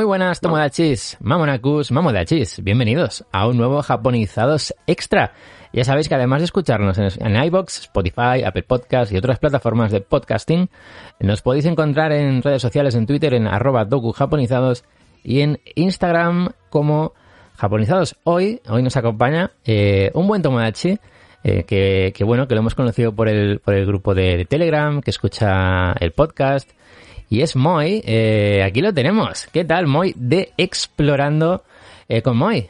[0.00, 2.64] Muy buenas, Tomodachis, Mamonakus, Mamodachis.
[2.64, 5.34] Bienvenidos a un nuevo Japonizados Extra.
[5.74, 9.92] Ya sabéis que además de escucharnos en, en iBox, Spotify, Apple Podcasts y otras plataformas
[9.92, 10.70] de podcasting,
[11.20, 14.84] nos podéis encontrar en redes sociales, en Twitter, en arroba dokujaponizados
[15.22, 17.12] y en Instagram como
[17.58, 18.16] japonizados.
[18.24, 20.98] Hoy, hoy nos acompaña eh, un buen Tomodachi,
[21.44, 24.44] eh, que, que bueno, que lo hemos conocido por el, por el grupo de, de
[24.46, 26.70] Telegram, que escucha el podcast,
[27.30, 29.46] y es Moy, eh, aquí lo tenemos.
[29.52, 30.12] ¿Qué tal, Moy?
[30.16, 31.62] De Explorando
[32.08, 32.68] eh, con Moy.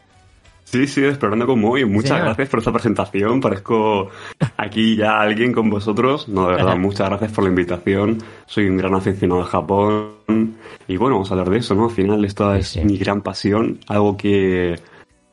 [0.64, 1.84] Sí, sí, explorando con Moy.
[1.86, 2.24] Muchas Señor.
[2.26, 3.40] gracias por esta presentación.
[3.40, 4.10] Parezco
[4.58, 6.28] aquí ya alguien con vosotros.
[6.28, 8.18] No, de verdad, muchas gracias por la invitación.
[8.46, 10.56] Soy un gran aficionado a Japón.
[10.86, 11.86] Y bueno, vamos a hablar de eso, ¿no?
[11.86, 12.84] Al final, esta Sí, es sí.
[12.84, 13.80] mi gran pasión.
[13.88, 14.78] Algo que,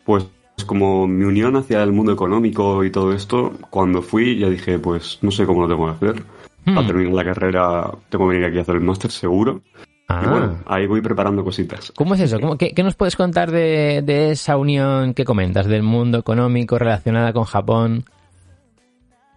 [0.06, 0.26] pues,
[0.66, 5.20] como mi unión hacia el mundo económico y todo esto, cuando fui ya dije, pues,
[5.22, 6.24] no sé cómo lo tengo que hacer.
[6.72, 6.86] Hmm.
[6.86, 9.62] Terminar la carrera, tengo que venir aquí a hacer el máster seguro.
[10.10, 11.92] Ah, Y bueno, ahí voy preparando cositas.
[11.96, 12.40] ¿Cómo es eso?
[12.40, 16.78] ¿Cómo- qué, qué nos puedes contar de, de esa unión que comentas, del mundo económico
[16.78, 18.06] relacionada con Japón?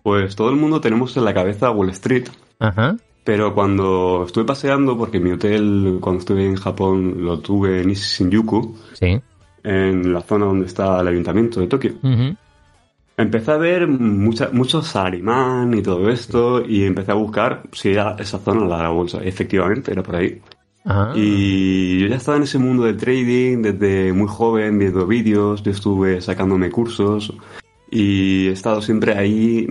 [0.02, 2.28] Pues todo el mundo tenemos en la cabeza Wall Street,
[2.58, 2.96] Ajá.
[3.22, 8.76] Pero cuando estuve paseando, porque mi hotel cuando estuve en Japón lo tuve en Shinjuku,
[8.94, 9.20] Sí.
[9.62, 12.34] en la zona donde está el ayuntamiento de Tokio, Ujú.
[13.22, 18.16] Empecé a ver mucha, mucho salarimán y todo esto y empecé a buscar si era
[18.18, 19.20] esa zona la de la bolsa.
[19.22, 20.40] Efectivamente, era por ahí.
[20.84, 21.12] Ah.
[21.14, 25.70] Y yo ya estaba en ese mundo del trading desde muy joven, viendo vídeos, yo
[25.70, 27.32] estuve sacándome cursos
[27.90, 29.66] y he estado siempre ahí,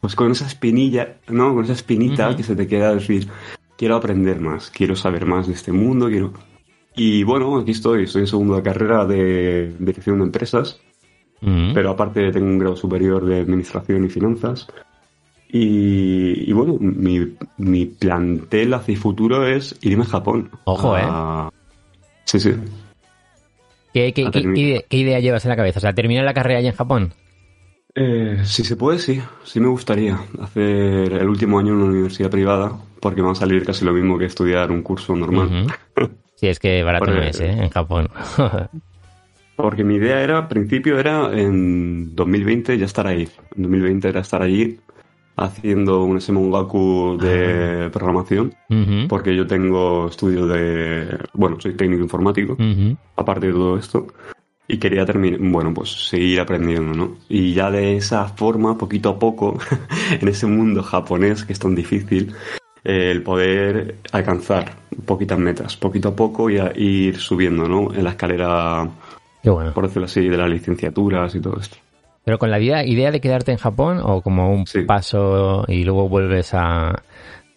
[0.00, 1.54] pues con esa espinilla, ¿no?
[1.54, 2.36] Con esa espinita Ujú.
[2.38, 3.28] que se te queda decir,
[3.76, 6.32] quiero aprender más, quiero saber más de este mundo, quiero...
[6.94, 10.80] Y bueno, aquí estoy, estoy en segundo de carrera de dirección de empresas,
[11.74, 14.66] Pero aparte tengo un grado superior de administración y finanzas.
[15.48, 20.50] Y, y bueno, mi, mi plantel hacia el futuro es irme a Japón.
[20.64, 21.02] Ojo, ¿eh?
[21.04, 21.48] A-
[22.24, 22.54] Sí, sí.
[23.92, 25.78] ¿Qué, qué- qué- idea, qué idea llevas en la cabeza?
[25.78, 27.12] O sea, ¿terminar la carrera allá en Japón?
[27.94, 29.20] Eh, si se puede, sí.
[29.44, 33.34] Sí me gustaría hacer el último año en una universidad privada, porque me va a
[33.36, 35.66] salir casi lo mismo que estudiar un curso normal.
[35.96, 36.06] Ujú.
[36.36, 37.50] Sí, es que barato no es, ¿eh?
[37.50, 38.08] En Japón.
[39.62, 43.28] Porque mi idea era, al principio era en 2020 ya estar ahí.
[43.54, 44.80] En 2020 era estar allí
[45.36, 48.52] haciendo un Semongaku de programación,
[49.08, 52.56] porque yo tengo estudios de, bueno, soy técnico informático,
[53.14, 54.08] aparte de todo esto,
[54.66, 57.18] y quería terminar, bueno, pues seguir aprendiendo, ¿no?
[57.28, 59.58] Y ya de esa forma, poquito a poco,
[60.20, 62.34] en ese mundo japonés que es tan difícil,
[62.82, 64.72] eh, el poder alcanzar
[65.06, 67.94] poquitas metas, poquito a poco y a ir subiendo, ¿no?
[67.94, 68.90] En la escalera
[69.42, 69.72] Qué bueno.
[69.72, 71.76] por decirlo así, de las licenciaturas y todo esto.
[72.24, 74.82] ¿Pero con la idea, idea de quedarte en Japón o como un Sí.
[74.82, 76.90] paso y luego vuelves a,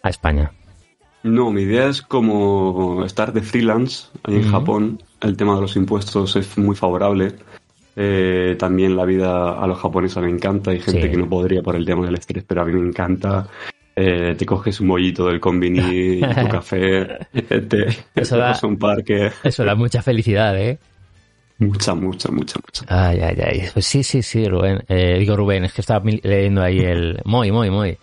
[0.02, 0.50] a España?
[1.22, 4.50] No, mi idea es como estar de freelance ahí en.
[4.50, 5.02] Japón.
[5.20, 7.32] El tema de los impuestos es muy favorable.
[7.96, 10.70] Eh, también la vida a los japoneses me encanta.
[10.72, 11.10] Hay gente Sí.
[11.10, 13.46] que no podría por el tema del estrés, pero a mí me encanta.
[13.94, 18.66] Eh, te coges un mollito del combini, tu café, te, te Eso da- vas a
[18.66, 19.30] un parque.
[19.42, 20.78] Eso da mucha felicidad, ¿eh?
[21.58, 22.84] Mucha, mucha, mucha, mucha.
[22.88, 23.62] Ay, ay, ay.
[23.72, 24.82] Pues sí, sí, sí, Rubén.
[24.88, 27.20] Eh, digo Rubén, es que estaba leyendo ahí el...
[27.24, 27.96] Muy, muy, muy.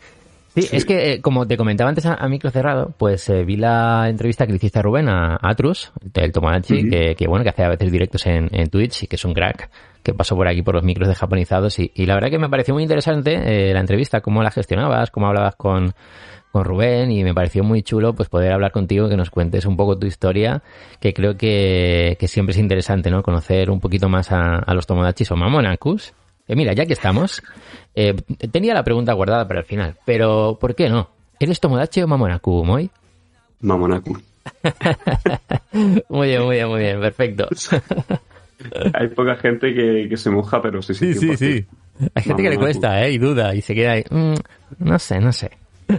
[0.55, 3.57] Sí, es que, eh, como te comentaba antes a, a micro cerrado, pues eh, vi
[3.57, 7.43] la entrevista que le hiciste a Rubén, a a Atrus, el Tomodachi, que, que bueno,
[7.43, 9.69] que hace a veces directos en, en Twitch y que es un crack,
[10.03, 12.49] que pasó por aquí por los micros de japonizados y, y la verdad que me
[12.49, 15.93] pareció muy interesante la entrevista, cómo la gestionabas, cómo hablabas con,
[16.53, 19.75] con Rubén y me pareció muy chulo pues poder hablar contigo, que nos cuentes un
[19.75, 20.61] poco tu historia,
[20.99, 23.23] que creo que, que siempre es interesante, ¿no?
[23.23, 26.13] Conocer un poquito más a, a los Tomodachis o Mamonakus.
[26.47, 27.41] Eh, mira, ya que estamos,
[27.95, 28.13] eh,
[28.51, 31.09] tenía la pregunta guardada para el final, pero ¿por qué no?
[31.39, 32.87] ¿Eres Tomodachi o Mamonaku, Moy?
[33.61, 34.15] Mamonaku.
[36.09, 37.47] Muy bien, muy bien, muy bien, perfecto.
[38.93, 41.13] Hay poca gente que, que se moja, pero sí, sí.
[41.13, 41.65] 100%.
[42.13, 43.11] Hay gente que le cuesta, ¿eh?
[43.13, 44.35] Y duda, y se queda ahí, "Mm,
[44.79, 45.49] no sé, no sé.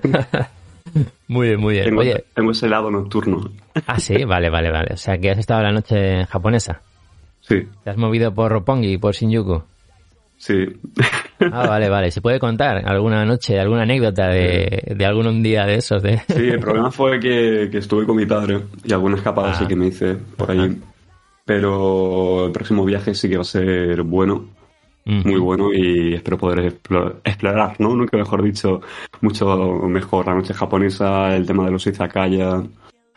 [1.29, 1.87] Muy bien, muy bien.
[1.87, 3.51] Tengo, Oye, tengo ese lado nocturno.
[3.87, 4.95] ah, sí, vale, vale, vale.
[4.95, 6.83] O sea, que has estado la noche japonesa.
[7.41, 9.63] Sí, ¿Te has movido por Roppongi y por Shinjuku?
[10.37, 10.67] sí.
[11.53, 12.11] Ah, vale, vale.
[12.13, 16.01] ¿Se puede contar alguna noche, alguna anécdota de, de algún día de esos?
[16.03, 16.19] De...
[16.29, 19.55] Sí, el problema fue que, que estuve con mi padre y alguna escapada Ah.
[19.55, 20.79] sí que me hice por allí.
[21.45, 24.47] Pero el próximo viaje sí que va a ser bueno,
[25.07, 27.95] Muy bueno y espero poder explorar, explorar, ¿no?
[27.95, 28.81] Nunca mejor dicho,
[29.21, 29.57] mucho
[29.87, 30.27] mejor.
[30.27, 32.63] La noche japonesa, el tema de los izakaya,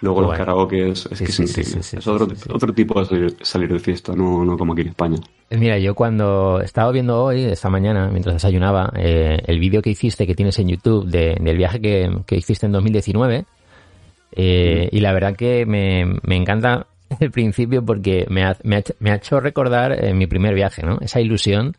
[0.02, 3.72] luego los karaokes, es Sí, que sí, sí, es otro, otro tipo de salir, salir
[3.72, 5.18] de fiesta, no, no como aquí en España.
[5.50, 9.90] Eh, Mira, yo cuando estaba viendo hoy, esta mañana, mientras desayunaba, eh, el vídeo que
[9.92, 13.46] hiciste, que tienes en YouTube, de- del viaje que, que hiciste en 2019,
[14.34, 16.88] eh, y la verdad que me, me encanta
[17.20, 20.54] el principio porque me ha, me ha hecho- me ha hecho recordar eh, mi primer
[20.56, 20.98] viaje, ¿no?
[21.02, 21.76] Esa ilusión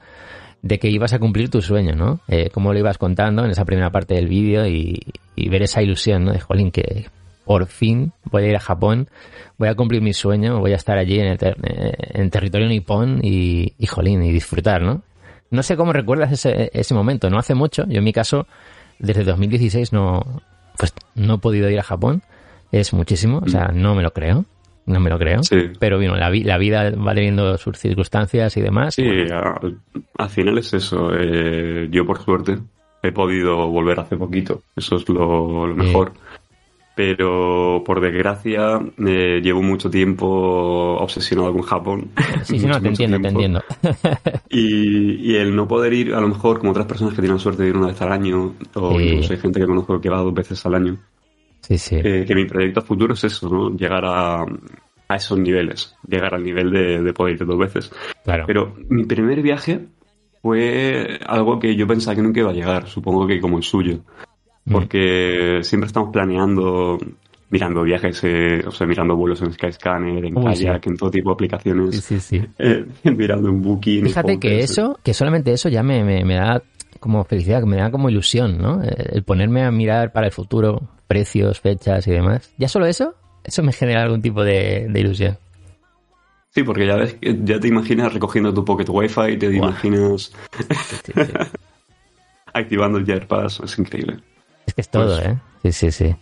[0.62, 2.20] de que ibas a cumplir tu sueño, ¿no?
[2.28, 5.00] Eh, cómo lo ibas contando en esa primera parte del vídeo y,
[5.36, 6.32] y ver esa ilusión, ¿no?
[6.32, 7.06] De, jolín, que
[7.44, 9.08] por fin voy a ir a Japón,
[9.56, 12.68] voy a cumplir mi sueño, voy a estar allí en, el ter- eh, en territorio
[12.68, 15.02] nipón y, y, jolín, y disfrutar, ¿no?
[15.50, 18.46] No sé cómo recuerdas ese, ese momento, no hace mucho, yo en mi caso,
[18.98, 20.42] desde 2016 no,
[20.76, 22.22] pues no he podido ir a Japón,
[22.70, 24.44] es muchísimo, o sea, no me lo creo,
[24.88, 25.70] no me lo creo, Sí.
[25.78, 28.94] pero bueno, la, vi- la vida va teniendo sus circunstancias y demás.
[28.94, 29.78] Sí, al,
[30.18, 31.10] al final es eso.
[31.16, 32.58] eh, yo, por suerte,
[33.02, 34.62] he podido volver hace poquito.
[34.74, 36.12] Eso es lo, lo mejor.
[36.94, 40.26] Pero, por desgracia, eh, llevo mucho tiempo
[40.98, 42.10] obsesionado con Japón.
[42.42, 43.62] Sí, sí, no, Mucho, te mucho entiendo, te entiendo.
[44.50, 47.40] Y, y el no poder ir, a lo mejor, como otras personas que tienen la
[47.42, 49.04] suerte de ir una vez al año, o Sí.
[49.10, 50.96] incluso hay gente que conozco que va dos veces al año,
[51.68, 51.96] Sí, sí.
[52.02, 53.70] eh, que mi proyecto futuro es eso, ¿no?
[53.76, 57.90] Llegar a, a esos niveles, llegar al nivel de, de poder ir dos veces.
[58.24, 58.44] claro.
[58.46, 59.80] Pero mi primer viaje
[60.40, 64.00] fue algo que yo pensaba que nunca iba a llegar, supongo que como el suyo.
[64.64, 64.72] Mm.
[64.72, 66.98] Porque siempre estamos planeando,
[67.50, 70.64] mirando viajes, eh, o sea, mirando vuelos en Skyscanner, en Uy, sí.
[70.64, 74.00] Kayak, en todo tipo de aplicaciones, Sí, sí, eh, mirando en Booking.
[74.00, 76.62] en Fíjate que eso, que solamente eso ya me, me, me da
[76.98, 78.82] como felicidad, que me da como ilusión, ¿no?
[78.82, 82.52] Eh, El ponerme a mirar para el futuro, precios, fechas y demás.
[82.58, 83.14] Ya solo eso,
[83.44, 85.38] eso me genera algún tipo de, de ilusión.
[86.50, 89.56] Sí, porque ya ves, que ya te imaginas recogiendo tu Pocket Wi-Fi, te Buah.
[89.68, 90.32] imaginas
[91.04, 91.32] Sí, sí.
[92.52, 94.18] activando el JetPass, es increíble.
[94.66, 95.38] Es que es todo, Pues- ¿eh?
[95.62, 96.16] Sí, sí, sí.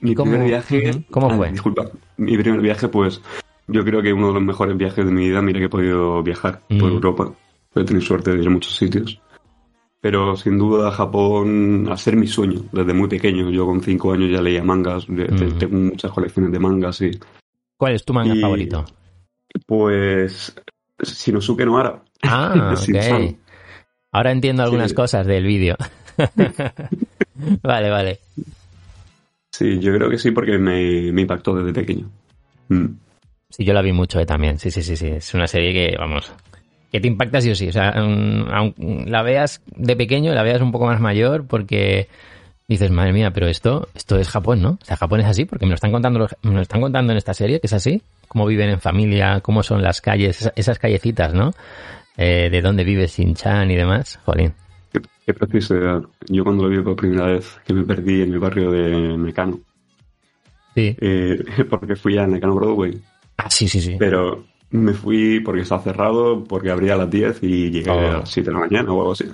[0.00, 1.04] Mi ¿Cómo- primer viaje.
[1.10, 1.50] ¿Cómo Ah, fue?
[1.50, 1.86] Disculpa.
[2.16, 3.20] Mi primer viaje, pues.
[3.66, 5.40] Yo creo que uno de los mejores viajes de mi vida.
[5.40, 6.94] Mira que he podido viajar por Mm.
[6.94, 7.32] Europa.
[7.74, 9.18] He tenido suerte de ir a muchos sitios.
[10.04, 13.48] Pero sin duda Japón, a ser mi sueño, desde muy pequeño.
[13.50, 15.08] Yo con cinco años ya leía mangas.
[15.08, 15.56] Mm.
[15.58, 17.18] Tengo muchas colecciones de mangas y.
[17.78, 18.84] ¿Cuál es tu manga Y- favorito?
[19.66, 20.54] Pues.
[21.02, 22.02] Shinosuke Nohara.
[22.22, 23.34] Ah, ok.
[24.12, 24.94] Ahora entiendo algunas Sí.
[24.94, 25.74] cosas del vídeo.
[27.62, 28.18] vale, vale.
[29.52, 32.10] Sí, yo creo que sí, porque me, me impactó desde pequeño.
[32.68, 32.88] Mm.
[33.48, 34.58] Sí, yo la vi mucho eh, también.
[34.58, 35.06] Sí, sí, sí, sí.
[35.06, 36.30] Es una serie que, vamos,
[36.94, 37.66] que te impacta sí o sí.
[37.66, 38.74] O sea, mm, aun
[39.08, 42.06] la veas de pequeño, la veas un poco más mayor, porque
[42.68, 44.78] dices, madre mía, pero esto, esto es Japón, ¿no?
[44.80, 47.10] O sea, Japón es así, porque me lo están contando, los- me lo están contando
[47.12, 48.00] en esta serie, que es así.
[48.28, 51.50] Cómo viven en familia, cómo son las calles, esa- esas callecitas, ¿no?
[52.16, 54.20] Eh, de dónde vive Shin-Chan y demás.
[54.24, 54.52] Jolín.
[54.92, 56.00] Qué, qué precisidad.
[56.28, 59.58] Yo cuando lo vi por primera vez, que me perdí en el barrio de Mecano.
[60.76, 60.96] Sí.
[61.00, 62.96] eh, porque fui a Mecano Broadway.
[63.36, 63.96] Ah, sí, sí, sí.
[63.98, 64.44] Pero
[64.78, 67.98] me fui porque estaba cerrado, porque abría a las 10 y llegué Oh.
[67.98, 69.24] a las 7 de la mañana o algo así.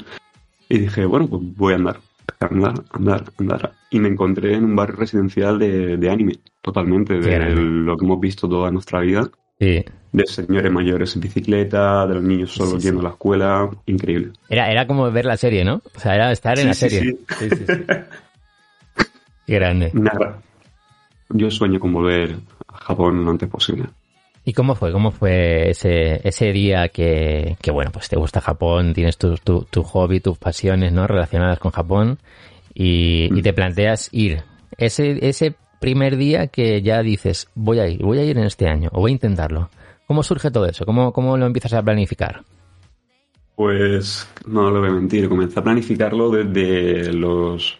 [0.68, 2.00] Y dije, bueno, pues voy a andar.
[2.38, 3.72] Andar, andar, andar.
[3.90, 7.60] Y me encontré en un barrio residencial de, de anime, totalmente, de grande.
[7.60, 9.28] lo que hemos visto toda nuestra vida.
[9.58, 9.84] Sí.
[10.12, 12.86] De señores mayores en bicicleta, de los niños solos Sí, sí.
[12.86, 13.68] yendo a la escuela.
[13.86, 14.32] Increíble.
[14.48, 15.82] Era, era como ver la serie, ¿no?
[15.94, 17.16] O sea, era estar en Sí, la sí, serie.
[17.38, 19.04] Sí, sí, sí.
[19.46, 19.90] Qué grande.
[19.92, 20.40] Nada.
[21.30, 22.36] Yo sueño con volver
[22.68, 23.84] a Japón lo antes posible.
[24.50, 24.90] ¿Y cómo fue?
[24.90, 30.18] ¿Cómo fue ese, ese día que, bueno, pues te gusta Japón, tienes tu, tu, hobby,
[30.18, 31.06] tus pasiones, ¿no?
[31.06, 32.18] Relacionadas con Japón
[32.74, 34.42] y, te planteas ir.
[34.76, 38.66] Ese, ese primer día que ya dices, voy a ir, voy a ir en este
[38.66, 39.70] año o voy a intentarlo.
[40.08, 40.84] ¿Cómo surge todo eso?
[40.84, 42.42] ¿Cómo, cómo lo empiezas a planificar?
[43.54, 47.78] Pues no lo voy a mentir, comencé a planificarlo desde los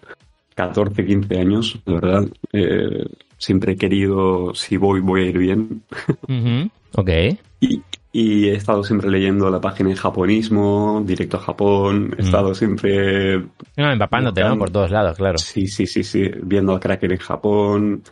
[0.55, 2.29] 14, 15 años, de verdad.
[2.53, 3.07] Eh,
[3.40, 5.82] siempre he querido, si voy, voy a ir bien.
[6.28, 6.70] Ujú.
[6.94, 7.11] Ok.
[7.61, 7.82] Y,
[8.12, 12.14] y he estado siempre leyendo la página de japonismo, directo a Japón.
[12.18, 12.25] He Mm.
[12.26, 13.38] estado siempre,
[13.76, 14.59] No, empapándote, ¿no?
[14.59, 15.38] Por todos lados, claro.
[15.38, 18.02] sí, sí, sí, sí, viendo al cracker en Japón,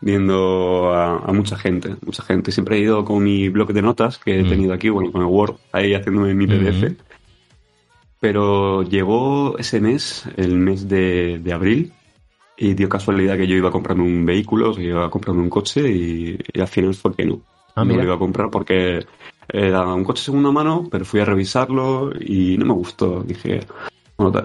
[0.00, 2.52] viendo a, a mucha gente, mucha gente.
[2.52, 4.48] Siempre he ido con mi bloque de notas que he Mm.
[4.48, 6.96] tenido aquí, bueno, con el Word, ahí haciéndome mi PDF.
[8.20, 11.92] Pero llegó ese mes, el mes de, de abril,
[12.56, 15.42] y dio casualidad que yo iba a comprarme un vehículo, o sea, iba a comprarme
[15.42, 17.40] un coche y, y al final fue que no.
[17.76, 19.04] Ah, no lo iba a comprar porque
[19.48, 23.22] era un coche segunda mano, pero fui a revisarlo y no me gustó.
[23.22, 23.60] Dije,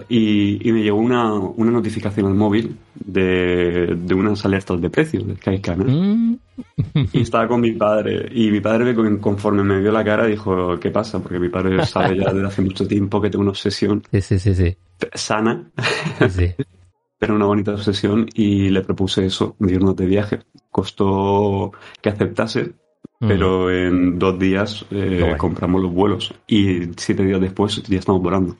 [0.09, 5.27] y, y me llegó una, una notificación al móvil de, de unas alertas de precios
[5.27, 5.87] de Skyscanner.
[5.87, 6.37] Mm,
[7.13, 8.29] Y estaba con mi padre.
[8.33, 11.21] Y mi padre, me- conforme me vio la cara, dijo, ¿qué pasa?
[11.21, 14.39] Porque mi padre sabe ya desde hace mucho tiempo que tengo una obsesión sí, sí,
[14.39, 14.75] sí, sí.
[15.13, 15.71] sana,
[17.19, 18.27] pero una bonita obsesión.
[18.33, 20.39] Y le propuse eso, de irnos de viaje.
[20.71, 21.71] Costó
[22.01, 22.71] que aceptase,
[23.21, 23.27] Mm.
[23.27, 26.33] pero en dos días eh, compramos los vuelos.
[26.47, 28.55] Y siete días después ya estamos volando.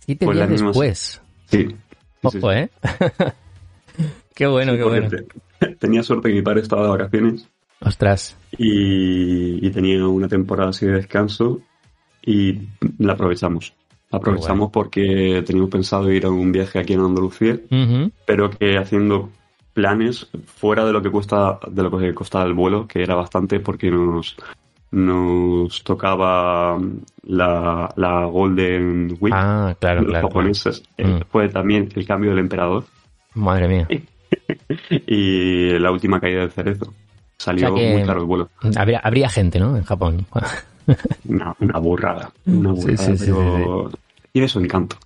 [0.00, 1.22] Siete días mismas- después.
[1.46, 1.68] Sí.
[2.22, 2.46] Ojo, sí.
[2.58, 2.68] ¿eh?
[4.34, 5.08] qué bueno, qué bueno.
[5.08, 7.48] te- Tenía suerte que mi padre estaba de vacaciones
[7.80, 8.36] Ostras.
[8.58, 11.60] y, y tenía una temporada así de descanso
[12.22, 12.58] y
[12.98, 13.72] la aprovechamos.
[14.16, 17.58] Aprovechamos porque teníamos pensado ir a un viaje aquí en Andalucía,
[18.26, 19.30] pero que haciendo
[19.72, 23.60] planes fuera de lo que cuesta de lo que costaba el vuelo, que era bastante
[23.60, 24.36] porque nos
[24.92, 26.78] nos tocaba
[27.24, 30.28] la, la Golden Week Ah, claro, de los claro.
[30.28, 30.28] claro.
[30.28, 30.82] japoneses.
[30.96, 31.20] Eh, Mm.
[31.30, 32.84] Fue también el cambio del emperador
[33.34, 33.88] Madre mía.
[35.06, 36.92] y la última caída del cerezo.
[37.36, 38.48] Salió O sea que- muy caro el vuelo.
[38.76, 39.76] Habría, habría gente, ¿no?
[39.76, 40.24] En Japón.
[41.28, 42.30] Una, una burrada.
[42.46, 43.90] Una Sí, burrada, sí, sí, pero
[44.34, 44.96] tiene su encanto.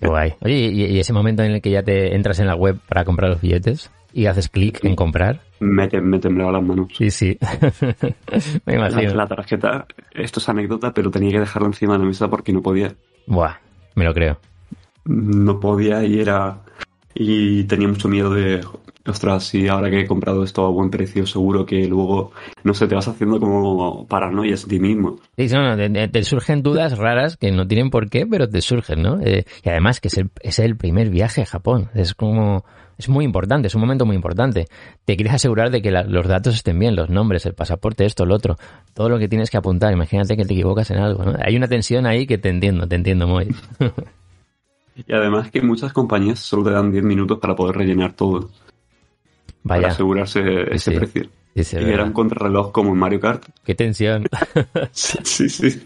[0.00, 0.32] Qué guay.
[0.40, 3.04] Oye, ¿y, y ese momento en el que ya te entras en la web para
[3.04, 5.42] comprar los billetes y haces clic en comprar?
[5.60, 6.88] Me, tem- me temblaba las manos.
[6.96, 7.38] Sí, sí.
[8.64, 9.14] Me La, imagino.
[9.14, 12.62] la tarjeta, esto es anécdota, pero tenía que dejarla encima de la mesa porque no
[12.62, 12.94] podía.
[13.26, 13.56] Buah,
[13.96, 14.38] me lo creo.
[15.04, 16.60] No podía y era.
[17.14, 18.64] Y tenía mucho miedo de.
[19.04, 22.30] Ostras, si ahora que he comprado esto a buen precio, seguro que luego,
[22.62, 25.16] no sé, te vas haciendo como paranoias de ti mismo.
[25.36, 28.60] Sí, no, no, te, te surgen dudas raras que no tienen por qué, pero te
[28.60, 29.18] surgen, ¿no?
[29.20, 31.90] Eh, y además que es el, es el primer viaje a Japón.
[31.94, 32.64] Es como...
[32.98, 34.66] Es muy importante, es un momento muy importante.
[35.04, 38.24] Te quieres asegurar de que la- los datos estén bien, los nombres, el pasaporte, esto,
[38.26, 38.56] lo otro.
[38.94, 39.92] Todo lo que tienes que apuntar.
[39.92, 41.34] Imagínate que te equivocas en algo, ¿no?
[41.44, 43.48] Hay una tensión ahí que te entiendo, te entiendo muy.
[45.06, 48.50] Y además que muchas compañías solo te dan 10 minutos para poder rellenar todo,
[49.66, 50.40] para asegurarse
[50.74, 50.96] ese Sí.
[50.96, 51.22] precio.
[51.24, 52.06] Sí, y es era verdad.
[52.06, 53.44] un contrarreloj como en Mario Kart.
[53.64, 54.24] Qué tensión.
[54.92, 55.82] Sí, sí, sí.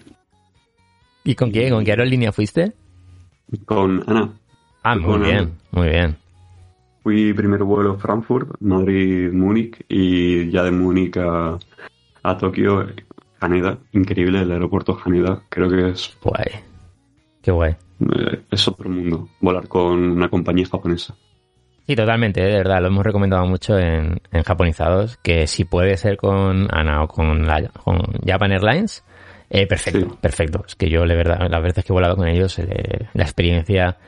[1.25, 1.71] ¿Y con qué?
[1.71, 2.73] ¿Con qué aerolínea fuiste?
[3.65, 4.33] Con Ana.
[4.83, 5.25] Ah, muy Con Ana.
[5.33, 6.17] bien, muy bien.
[7.03, 11.59] Fui primero vuelo Frankfurt, Madrid, Múnich y ya de Múnich a,
[12.23, 12.87] a Tokio,
[13.41, 13.79] Haneda.
[13.93, 15.43] Increíble el aeropuerto Haneda.
[15.49, 16.47] Creo que es, Guay.
[17.43, 17.77] Qué guay.
[18.01, 21.15] eh, es otro mundo volar con una compañía japonesa.
[21.87, 26.17] Sí, totalmente, de verdad, lo hemos recomendado mucho en, en Japonizados, que si puede ser
[26.17, 29.05] con Ana o con, la, con Japan Airlines,
[29.51, 30.19] eh, perfecto, Sí.
[30.21, 30.65] perfecto.
[30.67, 33.99] Es que yo, de verdad, las veces que he volado con ellos, eh, la experiencia,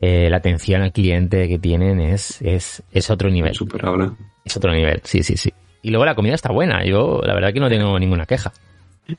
[0.00, 3.54] eh, la atención al cliente que tienen es, es, es otro nivel.
[3.54, 4.10] Superable.
[4.44, 5.52] Es otro nivel, sí, sí, sí.
[5.82, 8.52] Y luego la comida está buena, yo la verdad que no tengo ninguna queja.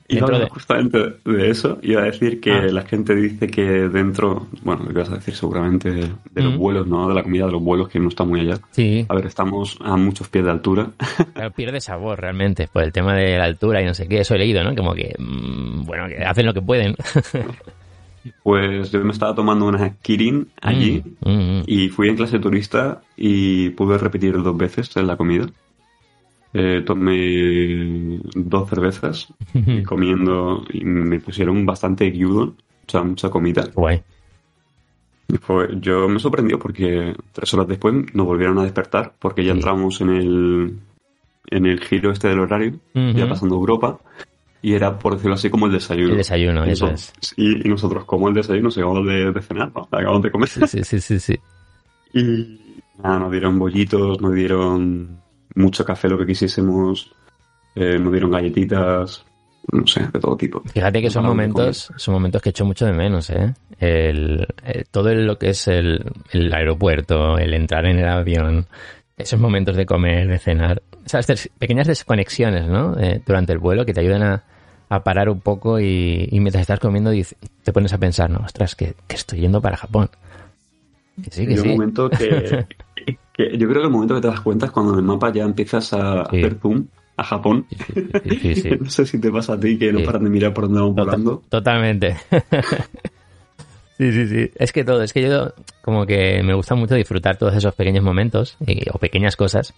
[0.06, 2.62] Y de- justamente de eso, iba a decir que Ah.
[2.70, 6.54] la gente dice que dentro, bueno, lo que vas a decir seguramente de, de los
[6.54, 6.58] Mm.
[6.58, 7.08] vuelos, ¿no?
[7.08, 8.58] De la comida de los vuelos, que no está muy allá.
[8.72, 10.90] Sí, A ver, estamos a muchos pies de altura.
[11.34, 14.20] Claro, pierde sabor realmente por el tema de la altura y no sé qué.
[14.20, 14.74] Eso he leído, ¿no?
[14.74, 16.94] Como que, mm, bueno, que hacen lo que pueden.
[18.42, 21.60] Pues yo me estaba tomando unas Kirin allí mm.
[21.66, 25.46] y fui en clase turista y pude repetir dos veces en la comida.
[26.54, 33.68] Eh, tomé dos cervezas y comiendo y me pusieron bastante gyudon, o sea, mucha comida.
[33.74, 34.02] Guay.
[35.80, 40.08] Yo me sorprendió porque tres horas después nos volvieron a despertar porque ya entramos en
[40.08, 40.78] el,
[41.50, 43.98] en el giro este del horario, ya pasando Europa,
[44.62, 46.12] y era, por decirlo así, como el desayuno.
[46.12, 49.42] El desayuno, y eso nosotros, y, y nosotros, como el desayuno, se acabamos de, de
[49.42, 49.82] cenar, ¿no?
[49.82, 50.48] acabamos de comer.
[50.48, 51.38] Sí, sí, sí, sí, sí.
[52.14, 55.20] Y nada, nos dieron bollitos, nos dieron
[55.58, 57.12] mucho café, lo que quisiésemos,
[57.74, 59.24] eh, nos dieron galletitas,
[59.72, 60.62] no sé, de todo tipo.
[60.72, 63.52] Fíjate que son momentos, son momentos que echo mucho de menos, ¿eh?
[63.78, 68.66] El, eh, todo lo que es el, el aeropuerto, el entrar en el avión,
[69.16, 72.98] esos momentos de comer, de cenar, esas des- pequeñas desconexiones, ¿no?
[72.98, 74.44] Eh, durante el vuelo que te ayudan a,
[74.88, 77.10] a parar un poco y, y mientras estás comiendo
[77.62, 80.08] te pones a pensar, no, ostras, que, que estoy yendo para Japón.
[81.22, 81.68] Que sí, que Hay un sí.
[81.70, 82.64] momento que,
[83.32, 85.32] que yo creo que el momento que te das cuenta es cuando en el mapa
[85.32, 86.38] ya empiezas a Sí.
[86.38, 86.86] hacer zoom
[87.16, 87.66] a Japón.
[88.40, 90.64] Sí, sí, no sé si te pasa a ti que no paran de mirar por
[90.64, 91.42] dónde vamos Tota- volando.
[91.48, 92.16] Totalmente.
[93.98, 94.50] sí, sí, sí.
[94.56, 95.52] Es que todo, es que yo
[95.82, 99.74] como que me gusta mucho disfrutar todos esos pequeños momentos y- o pequeñas cosas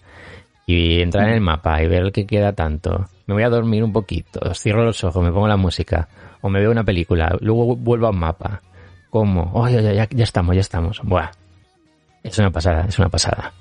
[0.67, 3.07] y entrar en el mapa y ver el que queda tanto.
[3.25, 6.07] Me voy a dormir un poquito, cierro los ojos, me pongo la música
[6.41, 8.61] o me veo una película, luego vuelvo a un mapa.
[9.09, 9.51] ¿Cómo?
[9.53, 11.01] Oh, ya, ya estamos, ya estamos.
[11.03, 11.31] Buah.
[12.23, 13.53] Es una pasada, es una pasada.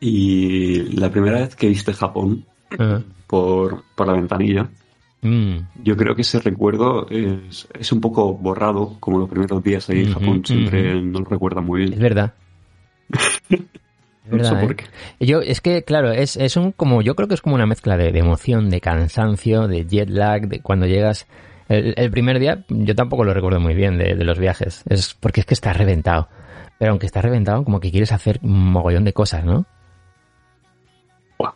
[0.00, 2.44] Y la primera vez que viste Japón
[2.78, 3.00] Ah.
[3.26, 4.68] por, por la ventanilla,
[5.26, 9.88] Mm, yo creo que ese recuerdo es, es un poco borrado, como los primeros días
[9.88, 12.02] ahí en Japón, siempre no lo recuerda muy es bien.
[12.02, 12.34] verdad.
[13.50, 14.76] Es No sé verdad, por ¿eh?
[15.18, 15.26] qué.
[15.26, 17.96] Yo, es que, claro, es, es un como, yo creo que es como una mezcla
[17.96, 21.26] de, de emoción, de cansancio, de jet lag, de cuando llegas.
[21.70, 24.82] El, el primer día, yo tampoco lo recuerdo muy bien de, de los viajes.
[24.90, 26.28] Es porque es que estás reventado.
[26.78, 29.64] Pero aunque estás reventado, como que quieres hacer un mogollón de cosas, ¿no?
[31.38, 31.52] Buah.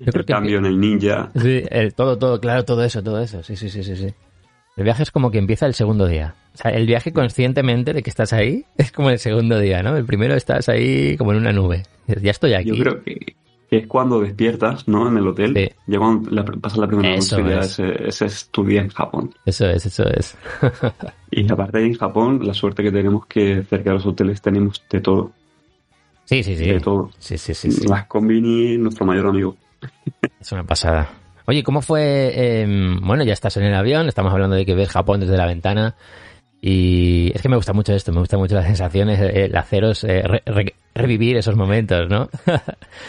[0.00, 3.02] Yo creo el que- cambio en el ninja, Sí, el, todo, todo, claro, todo eso,
[3.02, 3.42] todo eso.
[3.42, 4.14] Sí, sí, sí, sí, sí.
[4.76, 6.34] El viaje es como que empieza el segundo día.
[6.52, 9.96] O sea, el viaje conscientemente de que estás ahí es como el segundo día, ¿no?
[9.96, 11.84] El primero estás ahí como en una nube.
[12.06, 12.70] Ya estoy aquí.
[12.76, 13.36] yo creo que,
[13.78, 15.08] que es cuando despiertas, ¿no?
[15.08, 15.68] En el hotel, Sí.
[15.86, 17.78] ya cuando la- pasas la primera Eso noche, ya es.
[17.78, 19.34] ese, ese es tu día en Japón.
[19.44, 20.36] Eso es, eso es.
[21.30, 25.00] Y aparte en Japón, la suerte que tenemos que cerca de los hoteles tenemos de
[25.00, 25.32] todo,
[26.26, 26.64] Sí, sí, sí.
[26.66, 27.10] de todo.
[27.18, 27.86] Sí, sí, sí, sí.
[27.88, 29.56] Las combini, nuestro mayor amigo.
[30.40, 31.08] Es una pasada.
[31.46, 32.60] Oye, ¿cómo fue?
[32.62, 35.46] em, bueno, ya estás en el avión, estamos hablando de que ves Japón desde la
[35.46, 35.94] ventana.
[36.66, 40.02] Y es que me gusta mucho esto, me gustan mucho las sensaciones, eh, el haceros
[40.04, 42.30] eh, re- re- revivir esos momentos, ¿no?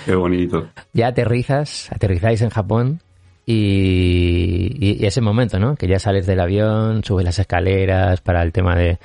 [0.05, 0.67] Qué bonito.
[0.91, 2.99] ya aterrizas, aterrizáis en Japón
[3.45, 5.75] y, y- y ese momento, ¿no?
[5.75, 8.97] Que ya sales del avión, subes las escaleras para el tema de,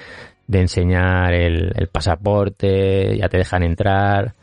[0.49, 4.35] de enseñar el, el pasaporte, ya te dejan entrar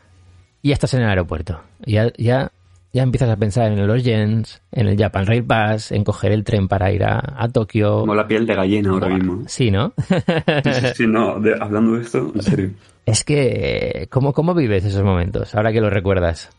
[0.62, 1.60] y ya estás en el aeropuerto.
[1.84, 2.50] Ya, ya,
[2.92, 6.44] ya empiezas a pensar en los yens, en el Japan Rail Pass, en coger el
[6.44, 8.00] tren para ir a, a Tokio.
[8.00, 9.42] Como la piel de gallina ahora mismo.
[9.46, 9.92] Sí, ¿no?
[10.06, 12.70] Sí, sí, sí, no, de- hablando de esto, en serio.
[13.06, 16.50] es que, ¿cómo, ¿cómo vives esos momentos ahora que lo recuerdas?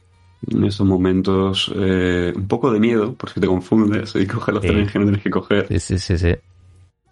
[0.49, 4.63] En esos momentos, eh, un poco de miedo, por si te confundes y coges los
[4.63, 4.69] Sí.
[4.69, 5.67] trenes que no tienes que coger.
[5.67, 6.35] Sí, sí, sí, sí.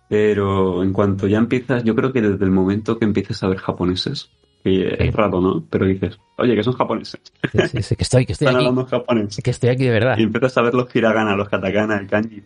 [0.07, 3.57] Pero en cuanto ya empiezas, yo creo que desde el momento que empieces a ver
[3.57, 4.29] japoneses,
[4.67, 5.63] que es raro, ¿no?
[5.69, 7.21] Pero dices, oye, que son japoneses.
[7.51, 8.65] Sí, sí, sí, que estoy, que estoy Están aquí.
[8.67, 9.39] hablando japonés.
[9.43, 10.17] Que estoy aquí de verdad.
[10.17, 12.43] Y empiezas a ver los hiragana, los katakana, el kanji.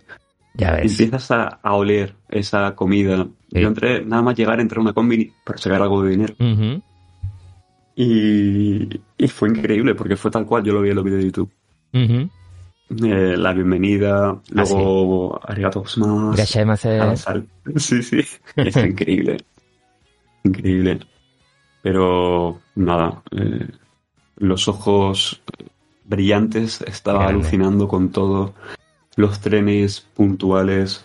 [0.54, 0.92] Ya Y ves.
[1.00, 3.26] empiezas a, a oler esa comida.
[3.54, 3.62] Sí.
[3.62, 6.34] Yo entré, nada más llegar, entré a una combini para sacar algo de dinero.
[7.96, 11.26] Y, y fue increíble porque fue tal cual yo lo vi en los vídeos de
[11.26, 11.52] YouTube.
[11.94, 16.34] Eh, la bienvenida, Ah, luego arigato gozaimasu.
[16.34, 17.00] Irashaimase.
[17.00, 17.48] a la sal.
[17.78, 18.22] Sí, sí.
[18.56, 19.38] Es increíble.
[20.44, 21.00] Increíble.
[21.82, 23.68] Pero nada, eh,
[24.38, 25.42] los ojos
[26.06, 27.42] brillantes, estaba Grande.
[27.42, 28.54] alucinando con todo.
[29.16, 31.04] Los trenes puntuales,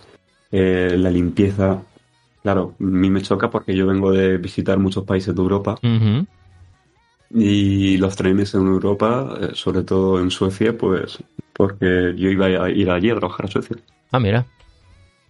[0.52, 1.82] eh, la limpieza.
[2.42, 5.78] Claro, a mí me choca porque yo vengo de visitar muchos países de Europa
[7.30, 11.18] y los trenes en Europa, eh, sobre todo en Suecia, pues
[11.52, 13.76] porque yo iba a ir allí a trabajar a Suecia.
[14.12, 14.46] Ah, mira.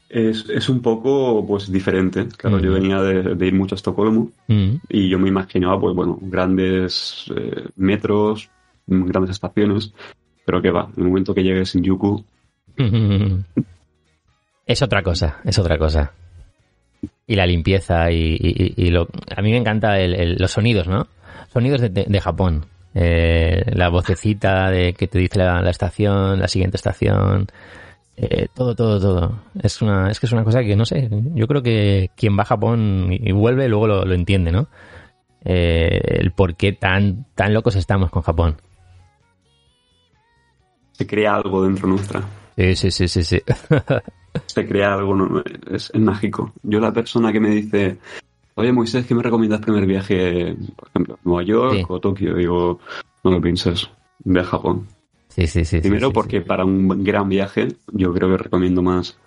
[0.08, 2.26] Es, es un poco pues diferente.
[2.36, 2.74] Claro, yo Mm.
[2.74, 4.74] venía de, de ir mucho a Estocolmo Mm.
[4.88, 8.48] y yo me imaginaba, pues bueno, grandes eh, metros,
[8.86, 9.92] grandes estaciones,
[10.44, 12.24] pero que va, en el momento que llegues en Yuku,
[14.66, 16.12] Es otra cosa, es otra cosa.
[17.26, 19.08] Y la limpieza y, y- y- y lo...
[19.36, 21.06] A mí me encanta el- el- los sonidos, ¿no?
[21.52, 22.66] Sonidos de, de- de Japón.
[22.94, 27.46] Eh, la vocecita de que te dice la, la estación, la siguiente estación.
[28.16, 29.38] Eh, todo, todo, todo.
[29.62, 31.08] Es una, es que es una cosa que no sé.
[31.34, 34.68] Yo creo que quien va a Japón y, y vuelve luego lo, lo entiende, ¿no?
[35.44, 38.56] Eh, el por qué tan, tan locos estamos con Japón.
[40.92, 42.22] se crea algo dentro nuestra.
[42.56, 43.42] Sí, sí, sí, sí, sí.
[44.46, 46.52] Se crea algo, no- es, es mágico.
[46.62, 47.98] Yo la persona que me dice,
[48.54, 51.84] oye Moisés, ¿qué me recomiendas primer viaje, por ejemplo, Nueva York Sí.
[51.88, 52.34] o Tokio?
[52.34, 52.78] Digo,
[53.24, 53.90] no lo pienses,
[54.24, 54.86] ve a Japón.
[55.36, 55.76] Sí, sí, sí.
[55.76, 56.44] sí, Primero sí, porque sí.
[56.46, 59.18] para un gran viaje yo creo que recomiendo más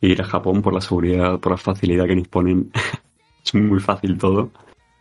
[0.00, 2.70] ir a Japón por la seguridad, por la facilidad que nos ponen.
[3.44, 4.50] es muy fácil todo.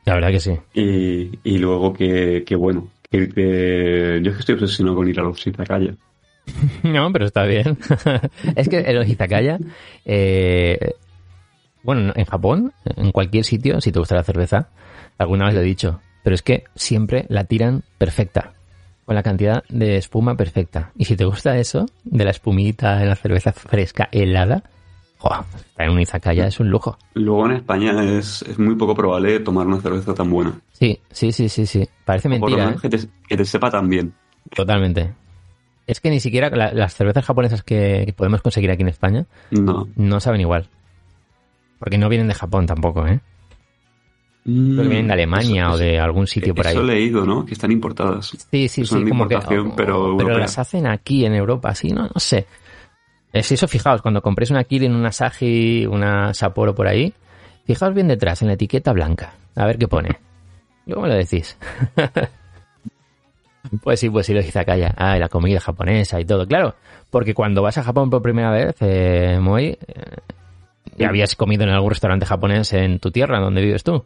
[0.06, 0.52] La verdad que sí.
[0.76, 5.20] Y, y luego que, que bueno, que, que- yo es que estoy obsesionado con ir
[5.20, 5.96] a los izakaya.
[6.84, 7.78] No, pero está bien.
[8.56, 9.58] es que en los izakaya,
[10.06, 10.94] eh,
[11.84, 14.70] bueno, en Japón, en cualquier sitio, si te gusta la cerveza,
[15.18, 18.54] alguna vez lo he dicho, pero es que siempre la tiran perfecta,
[19.06, 20.92] con la cantidad de espuma perfecta.
[20.98, 24.63] Y si te gusta eso, de la espumita, de la cerveza fresca, helada,
[25.18, 26.98] estar en un izakaya es un lujo.
[27.13, 30.60] Luego en España es, es muy poco probable tomar una cerveza tan buena.
[30.74, 31.88] Sí, sí, sí, sí, sí.
[32.06, 32.89] Parece O por lo mentira, menos ¿eh?
[32.89, 34.13] que, te, que te sepa tan bien.
[34.54, 35.13] Totalmente.
[35.88, 39.26] Es que ni siquiera la- las cervezas japonesas que, que podemos conseguir aquí en España
[39.52, 39.88] No.
[39.96, 40.68] no saben igual.
[41.80, 43.20] Porque no vienen de Japón tampoco, ¿eh?
[44.45, 46.73] Creo que vienen de Alemania Eso- o de algún sitio por ahí.
[46.73, 47.45] Eso he leído, ¿no?
[47.45, 48.36] Que están importadas.
[48.51, 49.38] Sí, sí, son sí, de como que...
[49.75, 52.45] pero pero las hacen aquí en Europa, sí, no, no sé.
[53.32, 57.13] Es eso, fijaos, cuando compréis una Kirin, una Saji, una Sapporo por ahí,
[57.65, 60.17] fijaos bien detrás, en la etiqueta blanca, a ver qué pone.
[60.89, 61.58] ¿Cómo me lo decís?
[63.84, 64.93] pues sí, pues sí, lo izakaya.
[64.97, 66.45] Ah, y la comida japonesa y todo.
[66.45, 66.75] Claro,
[67.10, 69.77] porque cuando vas a Japón por primera vez, eh, Moy, eh,
[70.97, 74.03] ya habías comido en algún restaurante japonés en tu tierra, donde vives tú.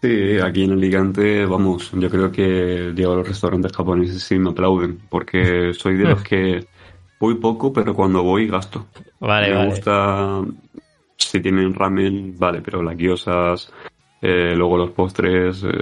[0.00, 4.50] Sí, aquí en Alicante, vamos, yo creo que llego a los restaurantes japoneses sí me
[4.50, 6.66] aplauden, porque soy de los que
[7.18, 8.86] voy poco, pero cuando voy gasto.
[9.18, 9.68] Vale, me vale.
[9.70, 10.40] gusta,
[11.16, 13.72] si tienen ramen, vale, pero las guiosas,
[14.22, 15.72] eh, luego los postres, eh,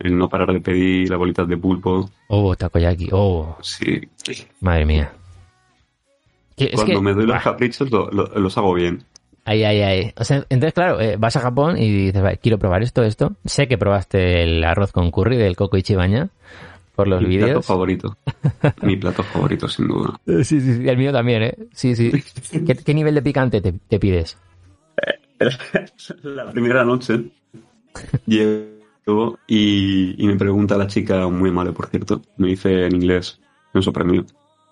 [0.00, 3.08] el no parar de pedir las bolitas de pulpo, Oh, takoyaki.
[3.12, 3.98] Oh, sí.
[4.60, 5.10] madre mía.
[6.58, 7.42] Es Cuando que- me doy los Buah.
[7.44, 9.04] caprichos lo- lo- los hago bien.
[9.48, 10.12] Ay, ay, ay.
[10.18, 13.32] O sea, entonces, claro, eh, vas a Japón y dices, vale, quiero probar esto, esto.
[13.46, 16.28] Sé que probaste el arroz con curry del Coco Ichibaña
[16.94, 17.66] por los Mi plato vídeos.
[17.66, 18.16] favorito.
[18.82, 20.20] Mi plato favorito, sin duda.
[20.26, 21.54] Eh, Sí, sí, sí, el mío también, ¿eh?
[21.72, 22.10] Sí, sí.
[22.66, 24.36] ¿Qué, qué nivel de picante te, te pides?
[26.22, 27.24] La primera noche
[28.26, 33.40] llego y, y me pregunta la chica, muy amable por cierto, me dice en inglés,
[33.72, 34.24] me sorprendió,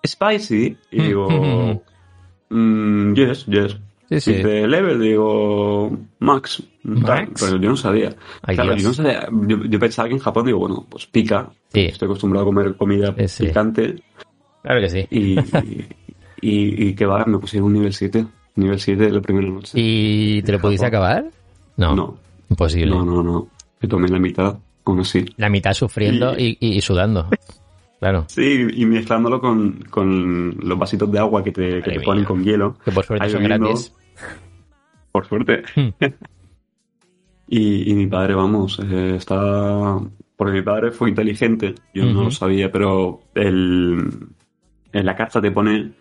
[0.05, 0.77] ¿spicy?
[0.91, 1.27] Y digo,
[2.49, 3.77] "Mm, yes, yes.
[4.09, 4.33] Sí, sí.
[4.35, 6.63] Dice, level, digo, max.
[6.83, 7.41] Max.
[7.45, 8.15] Pero yo no sabía.
[8.41, 9.27] Ay, Claro, yo no sabía.
[9.47, 11.49] Yo, yo pensaba que en Japón, digo, bueno, pues pica.
[11.73, 11.81] Sí.
[11.81, 14.01] Estoy acostumbrado a comer comida picante.
[14.63, 15.07] Claro que sí.
[15.11, 15.85] Y, y,
[16.41, 18.25] y, y que va, me pusieron un nivel 7.
[18.55, 19.71] Nivel 7 de la primera noche.
[19.75, 21.25] ¿Y te lo pudiste acabar?
[21.75, 21.95] No.
[21.95, 22.17] No.
[22.49, 22.91] Imposible.
[22.95, 23.49] No, no, no.
[23.81, 25.25] Me tomé la mitad, aún así.
[25.35, 27.29] La mitad sufriendo y, y- y sudando.
[27.99, 28.25] Claro.
[28.27, 32.43] Sí, y mezclándolo con, con los vasitos de agua que te, que te ponen con
[32.43, 32.77] hielo.
[32.85, 33.93] Que por suerte son gratis.
[35.11, 35.63] Por suerte.
[35.75, 35.89] Hmm.
[37.47, 39.97] y, y mi padre, vamos, eh, está...
[40.35, 44.07] Porque mi padre fue inteligente, yo no lo sabía, pero el,
[44.93, 45.93] en la carta te pone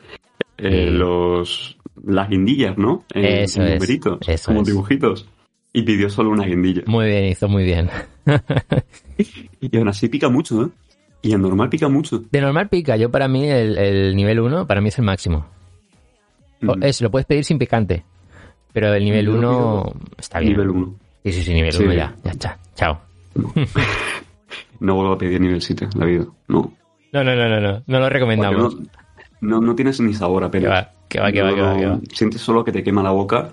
[0.58, 3.04] eh, los las guindillas, ¿no?
[3.14, 4.68] En, Eso en es, numeritos, eso como es.
[4.68, 5.26] dibujitos.
[5.72, 6.82] Y pidió solo una guindilla.
[6.86, 7.88] Muy bien, hizo muy bien.
[9.60, 10.68] Y aún así pica mucho, ¿eh?
[11.26, 12.22] Y en normal pica mucho.
[12.30, 12.96] De normal pica.
[12.96, 15.44] Yo para mí el, el nivel 1 para mí es el máximo.
[16.60, 16.82] Mm.
[16.82, 18.04] Es, lo puedes pedir sin picante.
[18.72, 20.52] Pero el nivel Yo 1 pido está bien.
[20.52, 20.94] Nivel 1.
[21.24, 21.82] Sí, sí, sí, nivel Sí.
[21.82, 22.14] 1 ya.
[22.22, 22.58] Ya está.
[22.76, 23.00] Chao.
[24.78, 26.24] No vuelvo a pedir nivel 7 en la vida.
[26.48, 26.72] No.
[27.12, 27.82] No, no, no, no, no.
[27.86, 28.76] No lo recomendamos.
[28.76, 28.86] no,
[29.40, 30.88] no, no tienes ni sabor apenas.
[31.08, 32.00] que va, que va, que va, que va.
[32.12, 33.50] Sientes solo que te quema la boca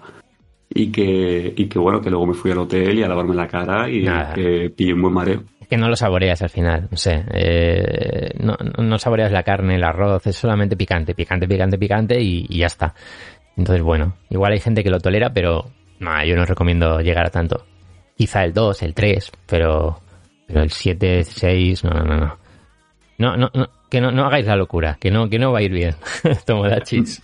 [0.70, 3.48] y que, y que bueno, que luego me fui al hotel y a lavarme la
[3.48, 4.34] cara y Nada.
[4.34, 5.44] que pillé un buen mareo.
[5.74, 7.24] Que no lo saboreas al final, no sé.
[7.34, 12.46] eh, no, no- saboreas la carne, el arroz, es solamente picante, picante, picante, picante y,
[12.60, 12.94] ya está.
[13.58, 15.66] Entonces, bueno, igual hay gente que lo tolera, pero
[15.98, 17.66] no, yo no recomiendo llegar a tanto.
[18.16, 20.00] Quizá el 2, el 3, pero,
[20.46, 22.38] pero el 7, 6, no, no, no, no.
[23.18, 25.64] No, no, no, que no, no hagáis la locura, que no, que no va a
[25.64, 25.96] ir bien.
[26.46, 27.20] Tomodachis.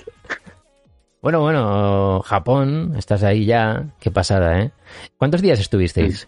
[1.21, 4.71] Bueno, bueno, Japón, estás ahí ya, qué pasada, ¿eh?
[5.19, 6.27] ¿Cuántos días estuvisteis?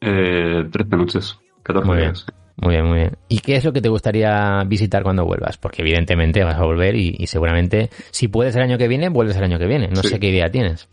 [0.00, 2.10] Eh, 13 noches, 14 Muy bien.
[2.12, 2.26] días.
[2.60, 3.16] Muy bien, muy bien.
[3.28, 5.56] ¿Y qué es lo que te gustaría visitar cuando vuelvas?
[5.58, 9.36] Porque evidentemente vas a volver y, y seguramente, si puedes el año que viene, vuelves
[9.36, 9.88] el año que viene.
[9.88, 10.08] No Sí.
[10.08, 10.88] sé qué idea tienes.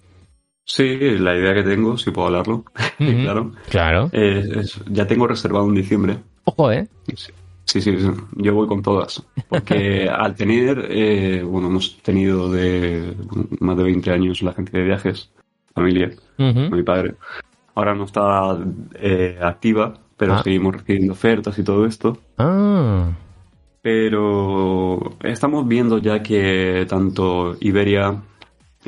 [0.64, 2.66] Sí, la idea que tengo, si puedo hablarlo,
[2.98, 4.10] claro, Claro.
[4.12, 6.18] es- ya tengo reservado en diciembre.
[6.44, 6.88] Ojo, ¿eh?
[7.16, 7.32] Sí,
[7.66, 8.08] sí, sí, sí.
[8.38, 9.24] yo voy con todas.
[9.48, 13.14] Porque al tener, eh, bueno, hemos tenido de
[13.60, 15.32] más de 20 años la agencia de viajes,
[15.74, 16.70] familia, Ujú.
[16.70, 17.16] con mi padre.
[17.76, 18.58] Ahora no está
[18.96, 20.44] eh, activa, pero Ah.
[20.44, 22.18] seguimos recibiendo ofertas y todo esto.
[22.38, 23.10] Ah,
[23.82, 28.16] Pero estamos viendo ya que tanto Iberia,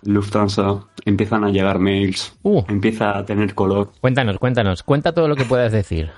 [0.04, 2.64] Lufthansa, empiezan a llegar mails, Uh.
[2.68, 3.92] empieza a tener color.
[4.02, 4.82] cuéntanos, cuéntanos.
[4.84, 6.10] Cuenta todo lo que puedas decir.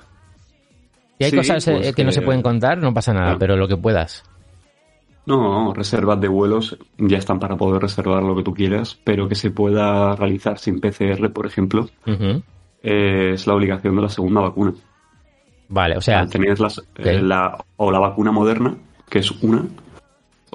[1.18, 3.38] Si hay Sí, cosas eh, pues que no se pueden contar, no pasa nada, Claro.
[3.38, 4.24] pero lo que puedas.
[5.26, 9.34] No, reservas de vuelos ya están para poder reservar lo que tú quieras, pero que
[9.34, 11.90] se pueda realizar sin PCR, por ejemplo.
[12.82, 14.72] Eh, es la obligación de la segunda vacuna.
[15.68, 18.76] Vale, o sea, tener las- eh, la, o la vacuna moderna,
[19.08, 19.64] que es una,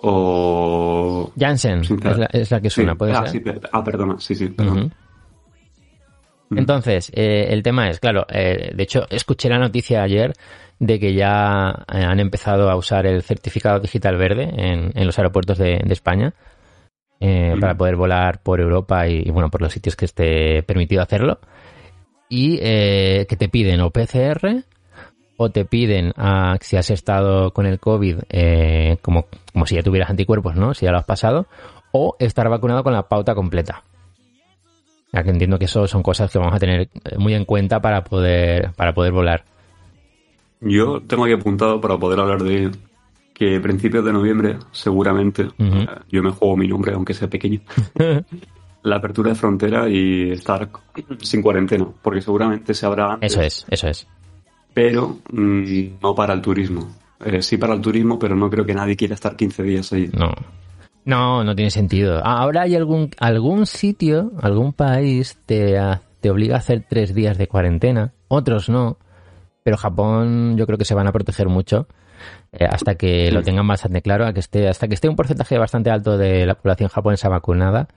[0.02, 1.32] o...
[1.40, 2.86] Janssen es la, es la que Sí.
[2.98, 3.30] ¿puede ah, ser?
[3.30, 4.78] sí, pe- ah, perdona, sí, sí, perdón.
[4.80, 4.90] Ujú.
[6.58, 10.34] Entonces, eh, el tema es, claro, eh, de hecho, escuché la noticia ayer
[10.80, 15.18] de que ya eh, han empezado a usar el certificado digital verde en, en los
[15.18, 16.34] aeropuertos de, de España
[17.20, 21.02] eh, para poder volar por Europa y, y, bueno, por los sitios que esté permitido
[21.02, 21.40] hacerlo.
[22.30, 24.64] Y eh, que te piden o PCR
[25.38, 29.84] o te piden, a, si has estado con el COVID, eh, como, como si ya
[29.84, 30.74] tuvieras anticuerpos, ¿no?
[30.74, 31.48] Si ya lo has pasado,
[31.92, 33.84] o estar vacunado con la pauta completa.
[35.12, 37.82] Ya que entiendo que eso son cosas que vamos a tener eh, muy en cuenta
[37.82, 39.44] para poder, para poder volar.
[40.62, 42.72] Yo tengo aquí apuntado para poder hablar de
[43.34, 47.60] que principios de noviembre, seguramente, eh, yo me juego mi nombre, aunque sea pequeño,
[48.86, 50.70] la apertura de frontera y estar
[51.22, 53.32] sin cuarentena, porque seguramente se habrá antes.
[53.34, 54.08] Eso es, eso es.
[54.74, 56.88] pero mm, no para el turismo.
[57.24, 60.10] Eh, sí para el turismo, pero no creo que nadie quiera estar 15 días ahí.
[60.14, 60.32] No.
[61.06, 62.20] No, no tiene sentido.
[62.24, 67.14] Ah, Ahora hay algún, algún sitio, algún país te, ha- te obliga a hacer tres
[67.14, 68.98] días de cuarentena, otros no,
[69.64, 71.88] pero Japón yo creo que se van a proteger mucho
[72.52, 75.58] eh, hasta que lo tengan bastante claro, a que esté, hasta que esté un porcentaje
[75.58, 77.88] bastante alto de la población japonesa vacunada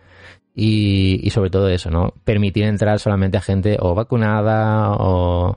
[0.54, 2.12] y, y sobre todo eso, ¿no?
[2.24, 5.56] Permitir entrar solamente a gente o vacunada o...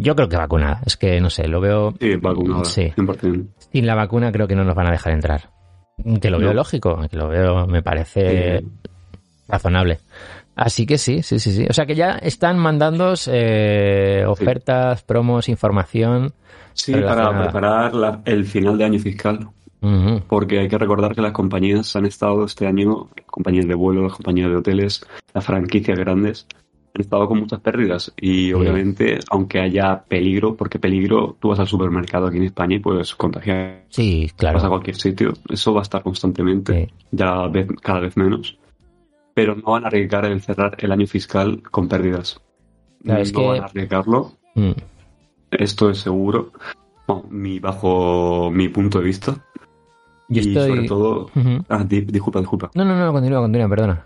[0.00, 1.92] Yo creo que vacunada, es que no sé, lo veo...
[2.00, 2.92] Sí, vacunada, Sí.
[2.96, 3.46] 100%.
[3.72, 5.50] Sin la vacuna creo que no nos van a dejar entrar.
[6.20, 6.54] Que lo veo No.
[6.54, 8.66] lógico, que lo veo, me parece Sí.
[9.48, 9.98] razonable.
[10.54, 11.66] Así que sí, sí, sí, sí.
[11.68, 13.14] O sea que ya están mandando
[14.28, 16.32] ofertas, promos, información.
[16.78, 19.48] Sí, para preparar la- el final de año fiscal.
[20.28, 24.12] Porque hay que recordar que las compañías han estado este año, compañías de vuelo, las
[24.14, 26.46] compañías de hoteles, las franquicias grandes,
[26.94, 28.12] han estado con muchas pérdidas.
[28.20, 32.80] Y obviamente, aunque haya peligro, porque peligro, tú vas al supermercado aquí en España y
[32.80, 33.84] puedes contagiar.
[33.88, 34.68] Sí, Vas a claro.
[34.70, 35.32] cualquier sitio.
[35.48, 36.92] Eso va a estar constantemente, Sí.
[37.12, 38.58] ya vez- cada vez menos.
[39.34, 42.40] Pero no van a arriesgar el cerrar el año fiscal con pérdidas.
[43.04, 44.70] Claro, no es que- van a arriesgarlo, Mm.
[45.50, 46.52] Esto es seguro.
[47.06, 49.34] Bueno, mi, bajo mi punto de vista.
[50.28, 50.68] Yo y estoy...
[50.68, 51.30] sobre todo.
[51.34, 51.64] Ujú.
[51.68, 52.70] Ah, di- disculpa, disculpa.
[52.74, 54.04] No, no, no, continúa, continúa, perdona.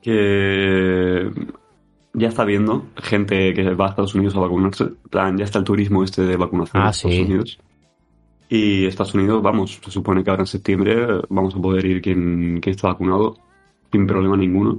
[0.00, 1.30] Que
[2.14, 4.84] ya está viendo gente que va a Estados Unidos a vacunarse.
[4.84, 7.22] En plan, ya está el turismo este de vacunación Ah, en Estados sí.
[7.22, 7.58] Unidos.
[8.48, 12.60] Y Estados Unidos, vamos, se supone que ahora en septiembre vamos a poder ir quien,
[12.60, 13.38] quien está vacunado
[13.90, 14.78] sin problema ninguno.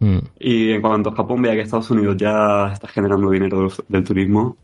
[0.00, 0.18] Mm.
[0.40, 4.04] Y en cuanto a Japón vea que Estados Unidos ya está generando dinero del, del
[4.04, 4.56] turismo.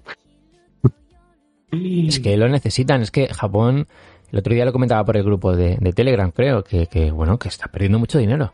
[1.73, 3.87] Es que lo necesitan, es que Japón,
[4.33, 7.39] el otro día lo comentaba por el grupo de, de Telegram, creo, que, que, bueno,
[7.39, 8.53] que está perdiendo mucho dinero.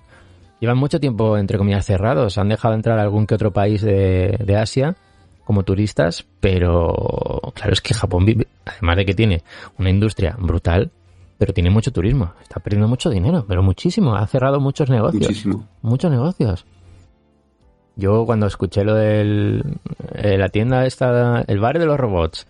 [0.61, 2.39] Llevan mucho tiempo, entre comillas, cerrados.
[2.39, 4.97] Han dejado entrar a algún que otro país de, de Asia
[5.45, 9.43] como turistas, pero claro, es que Japón vive, además de que tiene
[9.79, 10.91] una industria brutal,
[11.39, 12.33] pero tiene mucho turismo.
[12.43, 14.17] Está perdiendo mucho dinero, pero muchísimo.
[14.17, 15.23] Ha cerrado muchos negocios.
[15.23, 15.69] Muchísimo.
[15.83, 16.67] Muchos negocios.
[17.95, 19.63] Yo cuando escuché lo de
[20.13, 22.47] la tienda esta, el bar de los robots,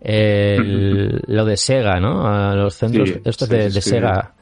[0.00, 2.26] el- lo de Sega, ¿no?
[2.26, 3.90] A los centros Sí, estos sí, de, sí, de sí.
[3.90, 4.34] Sega,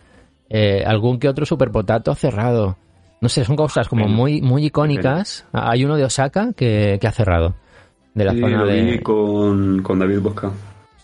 [0.48, 2.76] eh, algún que otro superpotato cerrado.
[3.20, 5.44] No sé, son cosas como muy muy icónicas.
[5.52, 7.54] Hay uno de Osaka que, que ha cerrado.
[8.14, 8.82] De la Sí, zona lo de...
[8.82, 10.50] vi con, con David Bosca.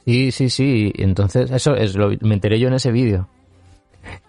[0.05, 0.93] Sí, sí, sí.
[0.97, 3.29] Entonces, eso es lo, me enteré yo en ese vídeo.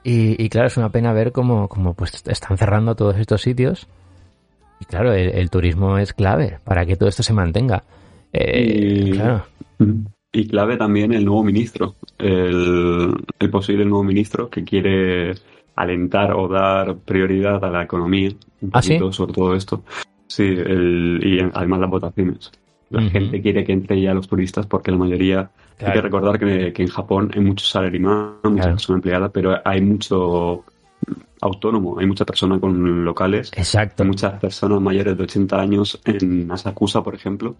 [0.04, 3.88] Y, y claro, es una pena ver cómo, cómo, pues están cerrando todos estos sitios.
[4.80, 7.84] Y claro, el, el turismo es clave para que todo esto se mantenga.
[8.34, 9.46] Eh, Y- Claro.
[10.36, 15.34] Y clave también el nuevo ministro, el, el posible nuevo ministro que quiere
[15.78, 19.00] alentar o dar prioridad a la economía, un ¿Ah, sí?
[19.12, 19.84] sobre todo esto.
[20.28, 22.52] Sí, el, y además las votaciones.
[22.90, 26.74] La gente quiere que entre ya los turistas porque la mayoría, hay que recordar que,
[26.74, 28.72] que en Japón hay mucho salaryman, mucha Claro.
[28.72, 30.66] persona empleada, pero hay mucho
[31.42, 34.02] autónomo, hay mucha persona con locales, Exacto.
[34.02, 37.56] hay muchas personas mayores de 80 años en Asakusa, por ejemplo,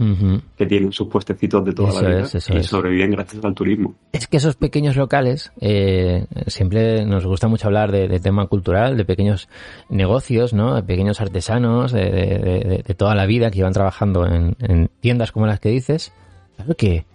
[0.58, 2.66] que tienen sus puestecitos de toda Eso la vida es, y es.
[2.66, 3.94] sobreviven gracias al turismo.
[4.12, 8.98] Es que esos pequeños locales, eh, siempre nos gusta mucho hablar de, de tema cultural,
[8.98, 9.50] de pequeños
[9.90, 10.74] negocios, ¿no?
[10.74, 15.46] De pequeños artesanos, de, de- toda la vida que iban trabajando en, en tiendas como
[15.46, 16.12] las que dices.
[16.56, 17.06] Claro que,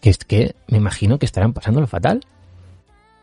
[0.00, 2.20] que es que me imagino que estarán pasándolo fatal.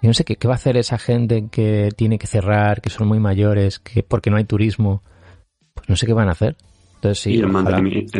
[0.02, 2.90] Yo no sé qué, qué va a hacer esa gente que tiene que cerrar, que
[2.90, 5.04] son muy mayores, que porque no hay turismo.
[5.74, 6.56] Pues no sé qué van a hacer.
[6.96, 7.48] Entonces sí, y el,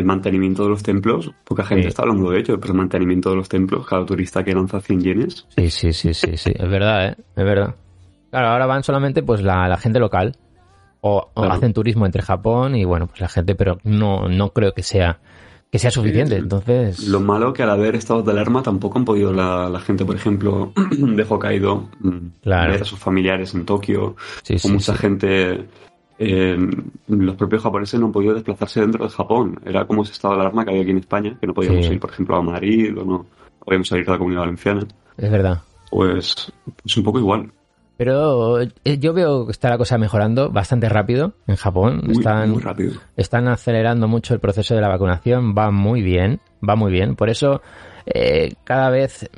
[0.04, 1.88] mantenimiento de los templos, poca gente Sí.
[1.88, 5.00] está hablando de ello, pero el mantenimiento de los templos, cada turista que lanza 100
[5.02, 7.16] yenes, Sí, sí, sí, sí, sí, es verdad, ¿eh?
[7.36, 7.74] Es verdad.
[8.30, 10.34] Claro, ahora van solamente pues la, la gente local
[11.02, 11.52] o, o Claro.
[11.56, 15.18] hacen turismo entre Japón y bueno, pues la gente, pero no, no creo que sea
[15.70, 16.36] que sea suficiente.
[16.36, 16.42] Sí.
[16.42, 20.04] Entonces, Lo malo que al haber estados de alarma tampoco han podido la, la gente,
[20.04, 22.72] por ejemplo, de Hokkaido mm, Claro.
[22.72, 24.98] ver a sus familiares en Tokio, sí, o sí, mucha sí.
[24.98, 25.66] gente,
[26.18, 26.58] eh,
[27.08, 29.60] los propios japoneses no han podido desplazarse dentro de Japón.
[29.64, 32.00] Era como ese estado de alarma que había aquí en España, que no podíamos ir,
[32.00, 33.26] por ejemplo, a Madrid o no
[33.64, 34.86] podíamos salir de la Comunidad Valenciana.
[35.16, 35.62] es verdad.
[35.90, 36.52] Pues
[36.84, 37.50] es un poco igual.
[38.00, 42.00] Pero eh, yo veo que está la cosa mejorando bastante rápido en Japón.
[42.02, 42.94] Muy, Están, muy rápido.
[43.14, 47.14] están acelerando mucho el proceso de la vacunación, va muy bien, va muy bien.
[47.14, 47.60] Por eso
[48.06, 49.28] eh, cada vez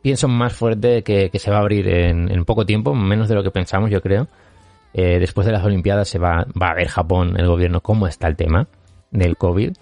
[0.00, 3.34] pienso más fuerte que, que se va a abrir en, en poco tiempo, menos de
[3.34, 4.28] lo que pensamos, yo creo.
[4.94, 8.28] Eh, después de las Olimpiadas se va, va a ver Japón, el gobierno, cómo está
[8.28, 8.66] el tema
[9.10, 9.76] del COVID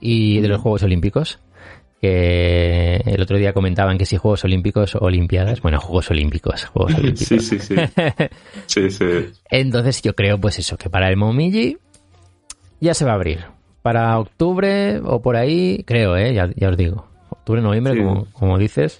[0.00, 1.38] y de los Juegos Olímpicos.
[2.00, 6.94] Que el otro día comentaban que si Juegos Olímpicos o Olimpiadas, bueno, Juegos Olímpicos, Juegos
[6.94, 7.26] Olímpicos.
[7.28, 7.74] Sí, sí, sí.
[8.66, 9.04] Sí, sí.
[9.50, 11.76] Entonces yo creo pues eso, que para el Momiji
[12.80, 13.40] ya se va a abrir.
[13.82, 16.32] Para octubre o por ahí, creo, ¿eh?
[16.34, 17.06] Ya, ya os digo.
[17.28, 17.98] octubre, noviembre, Sí.
[18.00, 18.98] como, como dices.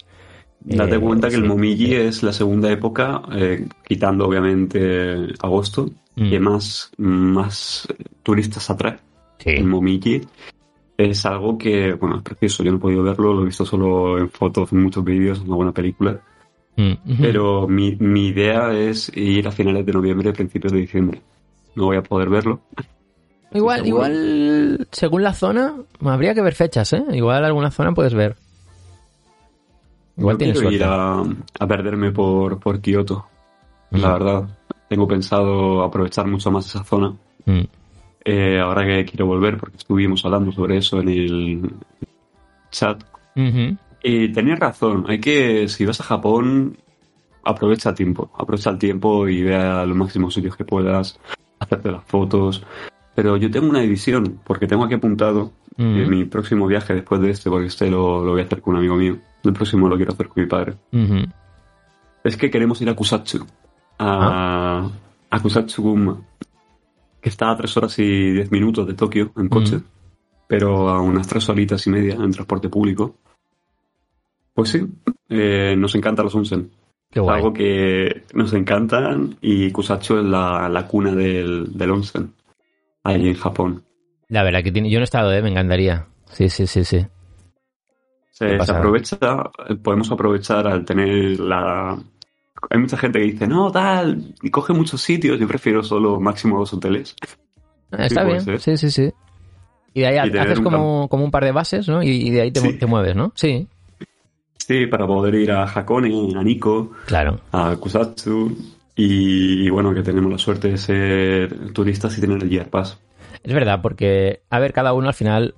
[0.61, 6.29] Date Eh, cuenta que el Momiji es la segunda época, eh, quitando obviamente agosto, Mm.
[6.29, 7.87] que más, más
[8.21, 8.97] turistas atrae.
[9.45, 10.21] El Momiji
[11.09, 12.63] es algo que, bueno, es precioso.
[12.63, 15.47] Yo no he podido verlo, lo he visto solo en fotos, en muchos vídeos, en
[15.47, 16.19] una buena película.
[16.75, 16.93] Mm.
[17.19, 21.21] Pero mi, mi idea es ir a finales de noviembre, principios de diciembre.
[21.75, 22.61] No voy a poder verlo.
[23.53, 27.03] Igual, igual, según la zona, habría que ver fechas, ¿eh?
[27.11, 28.37] Igual alguna zona puedes ver.
[30.17, 30.85] Igual Yo tienes quiero suerte.
[30.85, 33.25] ir a, a perderme por, por Kioto.
[33.91, 34.47] La verdad,
[34.87, 37.13] tengo pensado aprovechar mucho más esa zona.
[37.45, 37.63] Mm.
[38.23, 41.71] Eh, ahora que quiero volver, porque estuvimos hablando sobre eso en el
[42.69, 43.03] chat.
[44.03, 46.77] Y tenías razón, hay que, si vas a Japón,
[47.43, 48.31] aprovecha el tiempo.
[48.37, 51.19] Aprovecha el tiempo y ve a los máximos sitios que puedas,
[51.59, 52.63] hacerte las fotos.
[53.15, 56.09] Pero yo tengo una división, porque tengo aquí apuntado que Mm.
[56.09, 58.79] mi próximo viaje después de este, porque este lo, lo voy a hacer con un
[58.79, 59.17] amigo mío.
[59.43, 60.75] El próximo lo quiero hacer con mi padre.
[62.23, 63.45] Es que queremos ir a Kusatsu.
[63.97, 64.89] A,
[65.29, 66.17] a Kusatsu-guma.
[67.21, 69.77] Que está a tres horas y diez minutos de Tokio en coche.
[69.77, 69.83] Mm.
[70.47, 73.15] Pero a unas tres horitas y media en transporte público.
[74.53, 74.85] Pues sí,
[75.29, 76.71] eh, nos encantan los onsen.
[77.09, 77.37] Qué guay.
[77.37, 82.33] algo que nos encantan y Kusatsu es la, la cuna del, del onsen.
[83.03, 83.83] Ahí en Japón.
[84.27, 85.41] La verdad que tiene, yo no he estado, ¿eh?
[85.41, 86.07] Me encantaría.
[86.31, 87.05] Sí, sí, sí, sí.
[88.29, 89.17] Se, aprovecha,
[89.83, 92.01] podemos aprovechar al tener la...
[92.69, 96.59] Hay mucha gente que dice, no, tal, y coge muchos sitios, yo prefiero solo máximo
[96.59, 97.15] dos hoteles.
[97.91, 98.61] Ah, Está puede bien, ser.
[98.61, 99.11] sí, sí, sí.
[99.93, 102.01] Y de ahí Y haces un como, como un par de bases, ¿no?
[102.01, 102.73] Y, y de ahí te, Sí.
[102.73, 103.31] te mueves, ¿no?
[103.35, 103.67] Sí,
[104.57, 107.41] Sí, para poder ir a Hakone, a Nikko, claro.
[107.51, 108.55] a Kusatsu,
[108.95, 112.97] y, y bueno, que tenemos la suerte de ser turistas y tener el Year Pass.
[113.43, 115.55] Es verdad, porque, a ver, cada uno al final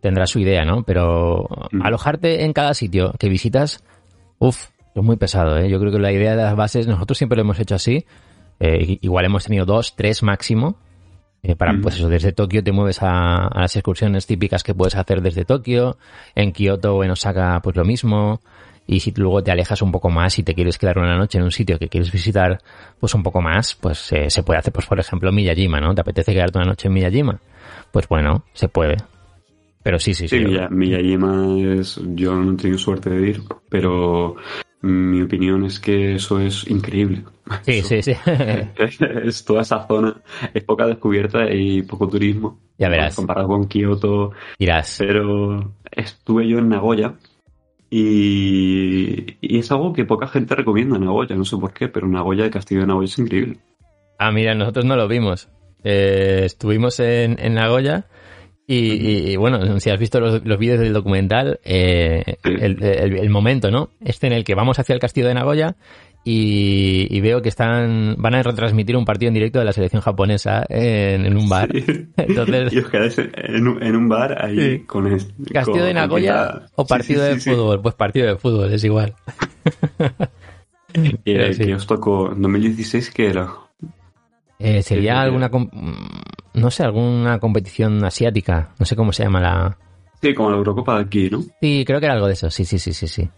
[0.00, 0.82] tendrá su idea, ¿no?
[0.82, 1.82] Pero Mm.
[1.82, 3.82] alojarte en cada sitio que visitas,
[4.38, 5.68] uff, es muy pesado, ¿eh?
[5.70, 8.04] Yo creo que la idea de las bases, nosotros siempre lo hemos hecho así.
[8.60, 10.76] Eh, igual hemos tenido dos, tres máximo.
[11.42, 11.80] Eh, para, Mm.
[11.80, 15.44] pues eso, desde Tokio te mueves a, a las excursiones típicas que puedes hacer desde
[15.44, 15.96] Tokio.
[16.36, 18.40] En Kioto o en Osaka, pues lo mismo.
[18.86, 21.44] Y si luego te alejas un poco más y te quieres quedar una noche en
[21.44, 22.60] un sitio que quieres visitar,
[23.00, 25.94] pues un poco más, pues eh, se puede hacer, pues por ejemplo, Miyajima, ¿no?
[25.94, 27.40] ¿Te apetece quedarte una noche en Miyajima?
[27.92, 28.96] Pues bueno, se puede.
[29.84, 30.38] Pero sí, sí, sí.
[30.38, 32.00] Sí, Miya- Miyajima es...
[32.14, 34.36] Yo no he tenido suerte de ir, pero
[34.82, 37.24] mi opinión es que eso es increíble.
[37.62, 38.12] Sí, Eso- sí, sí.
[39.24, 40.20] es toda esa zona,
[40.52, 42.60] es poca descubierta y poco turismo.
[42.78, 43.14] Ya verás.
[43.14, 44.96] Comparado con Kioto, Dirás.
[44.98, 47.14] pero estuve yo en Nagoya
[47.90, 52.44] y, y es algo que poca gente recomienda Nagoya, no sé por qué, pero Nagoya,
[52.46, 53.58] el castillo de Nagoya es increíble.
[54.18, 55.48] Ah, mira, nosotros no lo vimos.
[55.84, 58.06] Eh, estuvimos en, en Nagoya
[58.66, 63.16] y, y- y, bueno, si has visto los, los vídeos del documental, eh, el, el-
[63.18, 63.90] el momento, ¿no?
[64.04, 65.74] Este en el que vamos hacia el castillo de Nagoya
[66.24, 70.00] y, y veo que están van a retransmitir un partido en directo de la selección
[70.02, 71.68] japonesa en, en un bar.
[71.72, 71.84] Sí.
[72.16, 74.78] Entonces- y os quedáis en, un- en un bar ahí Sí.
[74.86, 75.18] con el
[75.52, 77.82] ¿Castillo con- de Nagoya o partido sí, de fútbol?
[77.82, 79.14] Pues partido de fútbol, es igual.
[80.94, 81.14] Sí.
[81.24, 83.48] que os tocó en 2016 que era
[84.64, 85.92] Eh, sería alguna, mm,
[86.54, 89.76] no sé, alguna competición asiática, no sé cómo se llama la...
[90.20, 91.42] sí, como la Eurocopa de aquí, ¿no?
[91.60, 93.28] Sí, creo que era algo de eso, sí, sí, sí, sí, sí.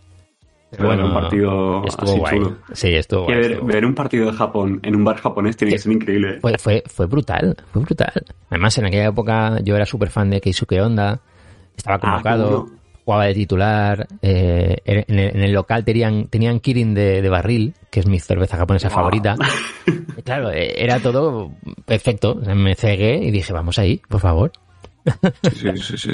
[0.71, 2.37] Pero bueno, un partido estuvo así guay.
[2.39, 2.57] chulo.
[2.73, 3.37] Sí, estuvo guay.
[3.37, 3.75] ver, estuvo guay.
[3.75, 6.31] ver un partido de Japón en un bar japonés tiene que ser increíble.
[6.35, 6.39] ¿eh?
[6.41, 8.13] Fue, fue, fue brutal, fue brutal.
[8.51, 11.21] Además, en aquella época yo era súper fan de Keisuke Honda,
[11.77, 12.67] estaba Ah, convocado,
[13.05, 17.75] jugaba de titular, eh, en, el, en el local tenían, tenían Kirin de, de barril,
[17.91, 18.97] que es mi cerveza japonesa Wow.
[18.97, 19.37] favorita.
[20.23, 21.53] Claro, eh, era todo
[21.85, 22.37] perfecto.
[22.55, 24.53] Me cegué y dije, vamos ahí, por favor.
[25.53, 26.11] Sí, sí, sí.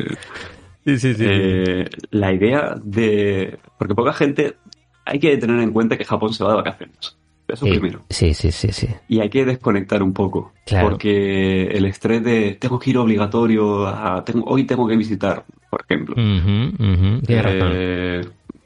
[0.84, 3.58] Sí, sí, Eh, la idea de...
[3.78, 4.56] Porque poca gente...
[5.04, 7.16] Hay que tener en cuenta que Japón se va de vacaciones.
[7.48, 8.02] Eso sí, primero.
[8.08, 8.86] sí, sí, sí, sí.
[9.08, 10.52] Y hay que desconectar un poco.
[10.64, 10.90] Claro.
[10.90, 14.24] Porque el estrés de tengo que ir obligatorio a...
[14.24, 16.14] tengo- hoy tengo que visitar, por ejemplo.
[16.14, 17.70] Razón.
[17.74, 18.20] Eh,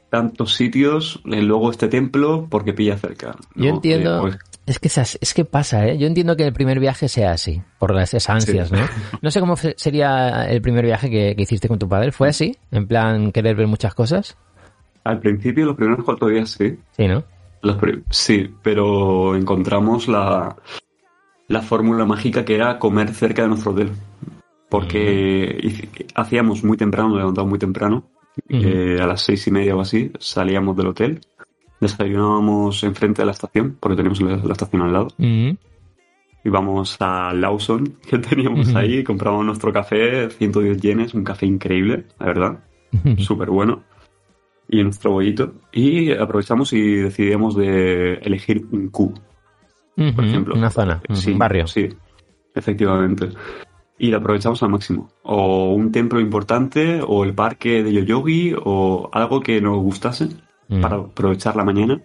[0.09, 3.35] tantos sitios, eh, luego este templo, porque pilla cerca.
[3.55, 4.17] Yo entiendo.
[4.17, 5.97] Eh, pues, Es que, esas- es que pasa, ¿eh?
[5.97, 8.75] Yo entiendo que el primer viaje sea así, por las esas ansias, Sí.
[8.75, 8.81] ¿no?
[9.21, 12.11] No sé cómo sería el primer viaje que, que hiciste con tu padre.
[12.11, 12.57] ¿Fue así?
[12.71, 14.37] ¿En plan querer ver muchas cosas?
[15.03, 16.79] al principio, los primeros cuatro días sí.
[16.97, 17.23] Sí, ¿no?
[17.61, 17.77] Los
[18.09, 20.55] sí, pero encontramos la,
[21.47, 23.91] la fórmula mágica que era comer cerca de nuestro hotel.
[24.69, 28.09] Porque hici- hacíamos muy temprano, levantamos muy temprano,
[28.49, 31.21] eh, a las seis y media o así, salíamos del hotel,
[31.79, 35.07] desayunábamos enfrente de la estación, porque teníamos la, la estación al lado,
[36.43, 42.25] íbamos a Lawson, que teníamos ahí, compramos nuestro café, 110 yenes, un café increíble, la
[42.25, 42.59] verdad,
[43.17, 43.83] súper bueno.
[44.69, 45.53] y nuestro bollito.
[45.71, 49.13] Y aprovechamos y decidimos de elegir un Q,
[49.95, 50.55] por ejemplo.
[50.55, 51.67] Una zona, Sí, un barrio.
[51.67, 51.89] Sí,
[52.53, 53.29] efectivamente.
[53.97, 55.09] Y lo aprovechamos al máximo.
[55.23, 60.29] O un templo importante, o el parque de Yoyogi, o algo que nos gustase
[60.67, 60.81] Mm.
[60.81, 62.01] para aprovechar la mañana.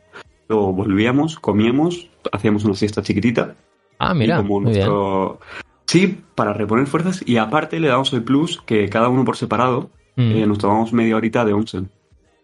[0.49, 3.55] Luego volvíamos, comíamos, hacíamos una siesta chiquitita.
[3.99, 4.87] Ah, mira, y como muy bien.
[4.87, 5.41] nuestro...
[5.87, 7.23] Sí, para reponer fuerzas.
[7.27, 10.33] Y aparte le damos el plus que cada uno por separado Mm.
[10.33, 11.89] eh, nos tomamos media horita de onsen.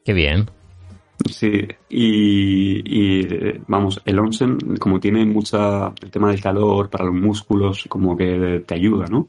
[0.04, 0.48] Qué bien.
[1.30, 7.14] Sí, y, y, vamos, el onsen, como tiene mucha, el tema del calor para los
[7.14, 9.28] músculos, como que te ayuda, ¿no?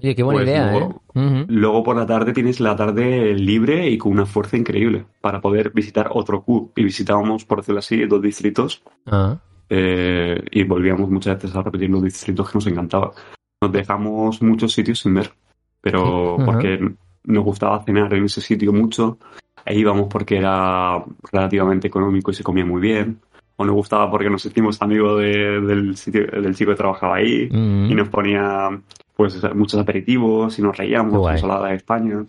[0.00, 1.44] Oye, qué buena Pues idea, luego- ¿eh?
[1.48, 5.70] Luego por la tarde tienes la tarde libre y con una fuerza increíble para poder
[5.70, 6.70] visitar otro Q.
[6.76, 9.36] Y visitábamos, por decirlo así, dos distritos Ah,
[9.68, 13.12] eh, y volvíamos muchas veces a repetir los distritos que nos encantaba.
[13.60, 15.32] Nos dejamos muchos sitios sin ver,
[15.80, 16.78] pero porque
[17.24, 19.18] nos gustaba cenar en ese sitio mucho,
[19.66, 23.18] e íbamos porque era relativamente económico y se comía muy bien,
[23.56, 27.48] o nos gustaba porque nos hicimos amigos de- del, sitio, del chico que trabajaba ahí
[27.50, 27.90] mm.
[27.90, 28.70] y nos ponía
[29.18, 31.34] pues muchos aperitivos y nos reíamos, guay.
[31.34, 32.24] ensalada de España.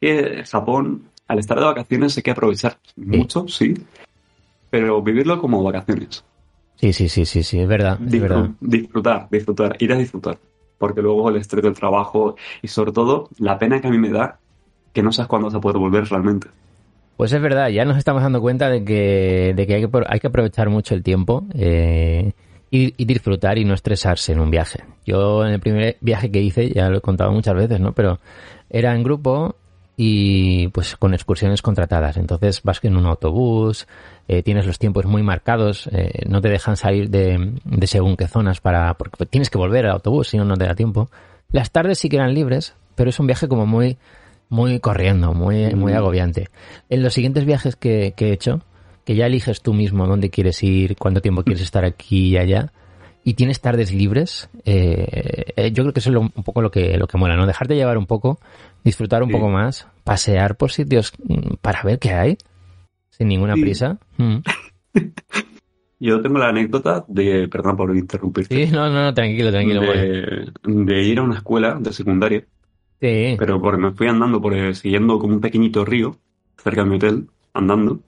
[0.00, 0.08] Y
[0.48, 3.74] Japón, al estar de vacaciones hay que aprovechar mucho, sí,
[4.70, 6.24] pero vivirlo como vacaciones.
[6.76, 8.50] Sí, sí, sí, sí, sí, es verdad, es Disfr- verdad.
[8.60, 10.38] disfrutar, disfrutar, ir a disfrutar.
[10.78, 14.10] Porque luego el estrés del trabajo y sobre todo la pena que a mí me
[14.10, 14.38] da
[14.92, 16.46] que no sabes cuándo vas a poder volver realmente.
[17.16, 20.20] Pues es verdad, ya nos estamos dando cuenta de que, de que, hay, que hay
[20.20, 22.32] que aprovechar mucho el tiempo eh,
[22.70, 24.80] y, y disfrutar y no estresarse en un viaje.
[25.04, 27.92] Yo en el primer viaje que hice, ya lo he contado muchas veces, ¿no?
[27.92, 28.18] Pero
[28.68, 29.56] era en grupo
[29.96, 32.16] y pues con excursiones contratadas.
[32.16, 33.86] Entonces vas en un autobús,
[34.28, 38.26] eh, tienes los tiempos muy marcados, eh, no te dejan salir de, de según qué
[38.28, 41.10] zonas para porque tienes que volver al autobús, si no, no te da tiempo.
[41.52, 43.98] Las tardes sí que eran libres, pero es un viaje como muy
[44.48, 45.96] muy corriendo, muy, muy Mm.
[45.96, 46.48] agobiante.
[46.88, 48.62] En los siguientes viajes que, que he hecho,
[49.10, 52.72] que ya eliges tú mismo dónde quieres ir, cuánto tiempo quieres estar aquí y allá,
[53.24, 56.70] y tienes tardes libres, eh, eh, yo creo que eso es lo- un poco lo
[56.70, 57.44] que, lo que mola, ¿no?
[57.44, 58.38] Dejarte llevar un poco,
[58.84, 59.32] disfrutar un Sí.
[59.34, 62.38] poco más, pasear por sitios mm, para ver qué hay,
[63.10, 63.62] sin ninguna Sí.
[63.62, 63.98] prisa.
[64.16, 64.36] Mm.
[65.98, 69.80] Yo tengo la anécdota de, perdón por interrumpirte, Sí, no, no, no, tranquilo, tranquilo.
[69.82, 72.44] de, de ir a una escuela de secundaria,
[73.00, 73.34] Sí.
[73.36, 76.16] pero porque me fui andando por siguiendo como un pequeñito río
[76.62, 77.98] cerca de mi hotel, andando,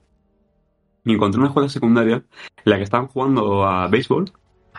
[1.05, 2.23] y encontré una escuela secundaria en
[2.63, 4.31] la que estaban jugando a béisbol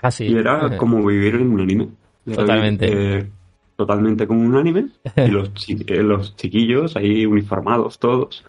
[0.02, 0.24] Ah, sí.
[0.26, 1.88] Y era como vivir en un anime.
[2.26, 2.86] Era Totalmente.
[2.90, 3.30] vivir, eh,
[3.76, 4.88] totalmente como un anime.
[5.16, 8.44] Y los, chi- eh, los chiquillos ahí uniformados todos.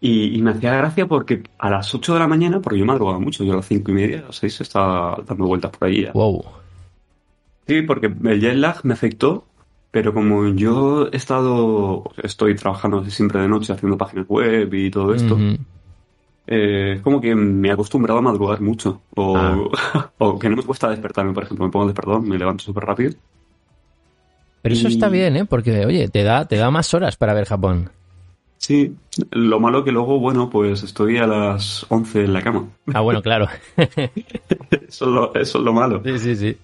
[0.00, 3.18] Y, y me hacía gracia porque a las 8 de la mañana, porque yo madrugaba
[3.18, 6.02] mucho, yo a las 5 y media, a las 6 estaba dando vueltas por ahí
[6.04, 6.12] ya.
[6.12, 6.44] Wow.
[7.66, 9.44] Sí, porque el jet lag me afectó,
[9.90, 15.12] pero como yo he estado, estoy trabajando siempre de noche haciendo páginas web y todo
[15.14, 15.36] esto.
[16.46, 19.02] Eh, es como que me he acostumbrado a madrugar mucho.
[19.16, 20.10] O, Ah.
[20.18, 23.12] o que no me cuesta despertarme, por ejemplo, me pongo despertador, me levanto súper rápido.
[24.62, 25.44] Pero eso está bien, ¿eh?
[25.46, 27.90] Porque, oye, te da, te da más horas para ver Japón.
[28.58, 28.94] Sí,
[29.30, 32.68] lo malo que luego, bueno, pues estoy a las 11 en la cama.
[32.92, 33.48] Ah, bueno, claro.
[33.76, 36.02] Eso es lo, eso es lo malo.
[36.04, 36.56] sí, sí, sí.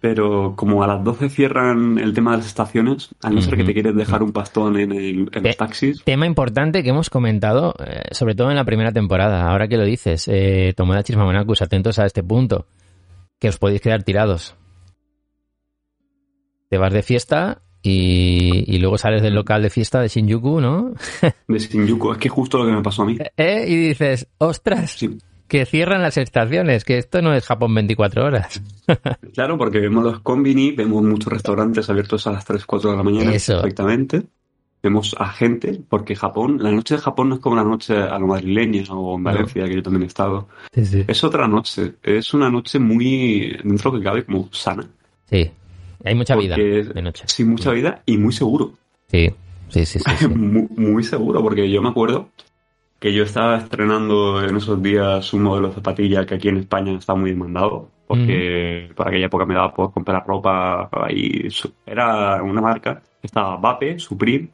[0.00, 3.64] Pero como a las 12 cierran el tema de las estaciones, a no ser que
[3.64, 7.74] te quieres dejar un pastón en, el- en los taxis, Tema importante que hemos comentado,
[7.84, 9.50] eh, sobre todo en la primera temporada.
[9.50, 12.66] Ahora que lo dices, eh, Tomodachis Mamonakus, atentos a este punto,
[13.38, 14.54] que os podéis quedar tirados.
[16.68, 20.94] Te vas de fiesta y, y luego sales del local de fiesta de Shinjuku, ¿no?
[21.48, 23.16] de Shinjuku, es que justo lo que me pasó a mí.
[23.36, 25.16] Eh, Y dices, ostras, Sí,
[25.48, 28.62] que cierran las estaciones, que esto no es Japón 24 horas.
[29.34, 33.02] claro, porque vemos los combini, vemos muchos restaurantes abiertos a las 3, 4 de la
[33.02, 33.54] mañana Eso.
[33.54, 34.22] perfectamente.
[34.82, 38.18] Vemos a gente, porque Japón, la noche de Japón no es como la noche a
[38.18, 39.30] lo madrileña o en No.
[39.30, 40.48] Valencia, que yo también he estado.
[40.72, 41.04] Sí, sí.
[41.08, 44.86] Es otra noche, es una noche muy, dentro de lo que cabe, como sana.
[45.28, 45.50] Sí.
[46.04, 47.24] Hay mucha vida de noche.
[47.26, 48.74] Sí, mucha vida y muy seguro.
[49.10, 49.28] Sí,
[49.70, 50.10] sí, sí, sí.
[50.18, 50.28] sí.
[50.28, 52.28] muy, muy seguro, porque yo me acuerdo
[52.98, 56.92] que yo estaba estrenando en esos días un modelo de zapatilla que aquí en España
[56.96, 60.88] está muy demandado, porque por aquella época me daba por comprar ropa
[61.50, 64.48] su- Era una marca, estaba Vape, Supreme,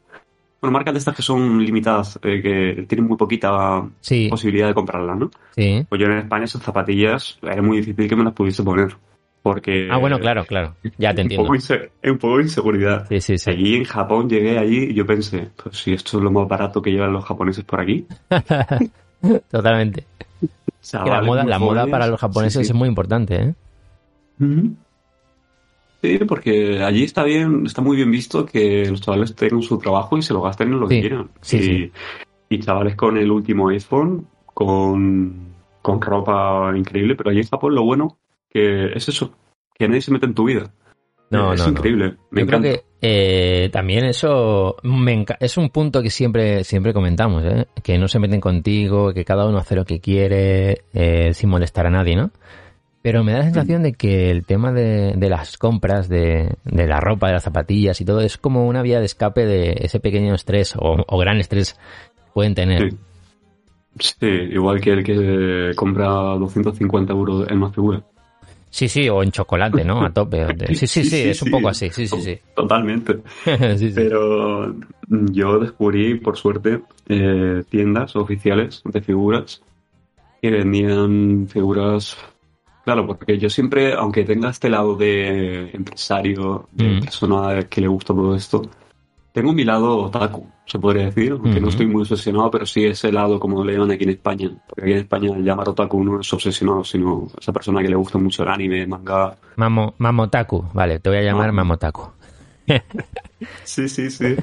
[0.60, 4.74] bueno, marcas de estas que son limitadas, eh, que tienen muy poquita Sí, posibilidad de
[4.74, 5.30] comprarlas, ¿no?
[5.50, 5.84] sí.
[5.88, 8.96] Pues yo en España esas zapatillas era muy difícil que me las pudiese poner,
[9.42, 9.88] porque...
[9.90, 10.74] Ah, bueno, claro, claro.
[10.98, 11.50] Ya te Un entiendo.
[11.50, 13.06] un poco de inseguridad.
[13.08, 13.50] Sí, sí, sí.
[13.50, 16.80] Allí en Japón llegué allí y yo pensé, pues si esto es lo más barato
[16.80, 18.06] que llevan los japoneses por aquí.
[19.50, 20.04] Totalmente.
[20.92, 22.72] La moda, la moda para los japoneses sí, sí.
[22.72, 23.54] es muy importante, ¿eh?
[26.02, 30.18] Sí, porque allí está bien, está muy bien visto que los chavales tengan su trabajo
[30.18, 31.30] y se lo gasten en lo Sí, que quieran.
[31.40, 31.92] sí, y, sí.
[32.48, 37.84] y chavales con el último iPhone, con, con ropa increíble, pero allí en Japón lo
[37.84, 38.18] bueno
[38.52, 39.34] que es eso,
[39.74, 40.72] que nadie se mete en tu vida.
[41.30, 41.70] No, es no, no.
[41.70, 42.16] increíble.
[42.30, 42.68] Me Yo creo encanta.
[42.68, 47.66] que eh, también eso me es un punto que siempre siempre comentamos, ¿eh?
[47.82, 51.86] que no se meten contigo, que cada uno hace lo que quiere eh, sin molestar
[51.86, 52.30] a nadie, ¿no?
[53.00, 56.86] Pero me da la sensación de que el tema de, de las compras, de, de
[56.86, 59.98] la ropa, de las zapatillas y todo, es como una vía de escape de ese
[59.98, 62.90] pequeño estrés o, o gran estrés que pueden tener.
[62.90, 62.96] Sí.
[63.98, 66.06] Sí, igual que el que compra
[66.38, 68.02] 250 euros en una figura.
[68.74, 70.02] Sí, sí, o en chocolate, ¿no?
[70.02, 70.46] A tope.
[70.74, 72.38] Sí, sí, sí, es un poco así, sí, sí, sí.
[72.56, 73.18] Totalmente.
[73.76, 73.92] Sí.
[73.94, 74.74] Pero
[75.08, 79.60] yo descubrí, por suerte, eh, tiendas oficiales de figuras
[80.40, 82.16] que vendían figuras.
[82.84, 87.00] Claro, porque yo siempre, aunque tenga este lado de empresario, de Mm.
[87.00, 88.62] persona que le gusta todo esto,
[89.32, 93.10] tengo mi lado otaku, se podría decir, aunque no estoy muy obsesionado, pero sí ese
[93.10, 94.50] lado como le llaman aquí en España.
[94.66, 98.18] Porque aquí en España llamar otaku no es obsesionado, sino esa persona que le gusta
[98.18, 101.52] mucho el anime, manga, Mamo, Mamotaku, vale, te voy a llamar Ah.
[101.52, 102.08] Mamotaku.
[103.64, 104.36] Sí, sí, sí.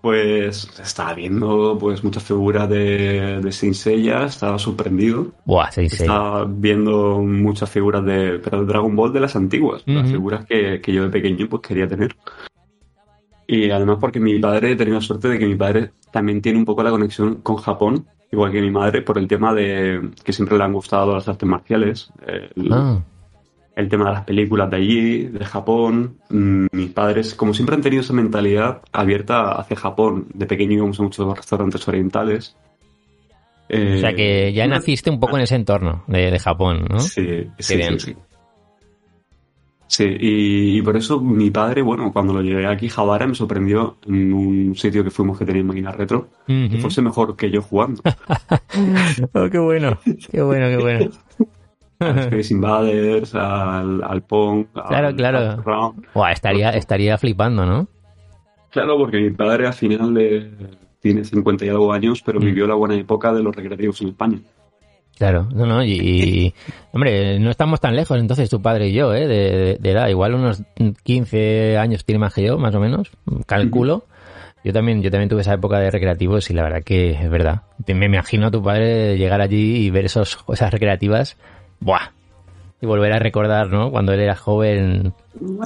[0.00, 5.26] Pues estaba viendo pues muchas figuras de, de Saint Seiya, estaba sorprendido.
[5.44, 5.68] Buah.
[5.76, 10.80] Estaba viendo muchas figuras de, pero de Dragon Ball de las antiguas, las figuras que,
[10.80, 12.16] que yo de pequeño pues quería tener.
[13.46, 16.58] Y además porque mi padre, he tenido la suerte de que mi padre también tiene
[16.58, 20.32] un poco la conexión con Japón, igual que mi madre, por el tema de que
[20.32, 22.10] siempre le han gustado las artes marciales.
[22.26, 23.00] el- Ah,
[23.76, 26.16] el tema de las películas de allí, de Japón.
[26.30, 30.26] Mm, Mis padres, como siempre han tenido esa mentalidad abierta hacia Japón.
[30.32, 32.56] De pequeño íbamos a muchos restaurantes orientales.
[33.68, 36.86] Eh, o sea que ya una- naciste un poco en ese entorno de, de Japón,
[36.88, 37.00] ¿no?
[37.00, 38.16] Sí, sí, sí, sí.
[39.88, 43.96] Sí, y, y por eso mi padre, bueno, cuando lo llegué aquí, Javara, me sorprendió
[44.06, 46.78] en un sitio que fuimos que tenía máquinas retro, que Ujú.
[46.78, 48.02] fuese mejor que yo jugando.
[49.32, 49.98] Oh, qué bueno,
[50.30, 51.10] qué bueno, qué bueno.
[51.98, 55.38] Al Space Invaders, al, al Pong, al- Claro, claro.
[55.38, 56.06] al Round.
[56.14, 57.88] Buah, estaría, estaría flipando, ¿no?
[58.70, 60.50] Claro, porque mi padre al final le-
[61.00, 62.44] tiene 50 y algo años, pero Mm.
[62.44, 64.38] vivió la buena época de los recreativos en España.
[65.16, 66.54] Claro, no, no, y, y-
[66.92, 69.26] hombre, no estamos tan lejos entonces tu padre y yo, ¿eh?
[69.26, 70.62] De, de- de edad, igual unos
[71.04, 73.10] 15 años tiene más que yo, más o menos,
[73.46, 74.04] calculo.
[74.64, 77.62] Yo también, yo también tuve esa época de recreativos y la verdad que es verdad.
[77.86, 81.36] Me imagino a tu padre llegar allí y ver esos, esas recreativas,
[81.80, 82.10] ¡buah!
[82.82, 83.90] Y volver a recordar, ¿no?
[83.90, 85.14] Cuando él era joven,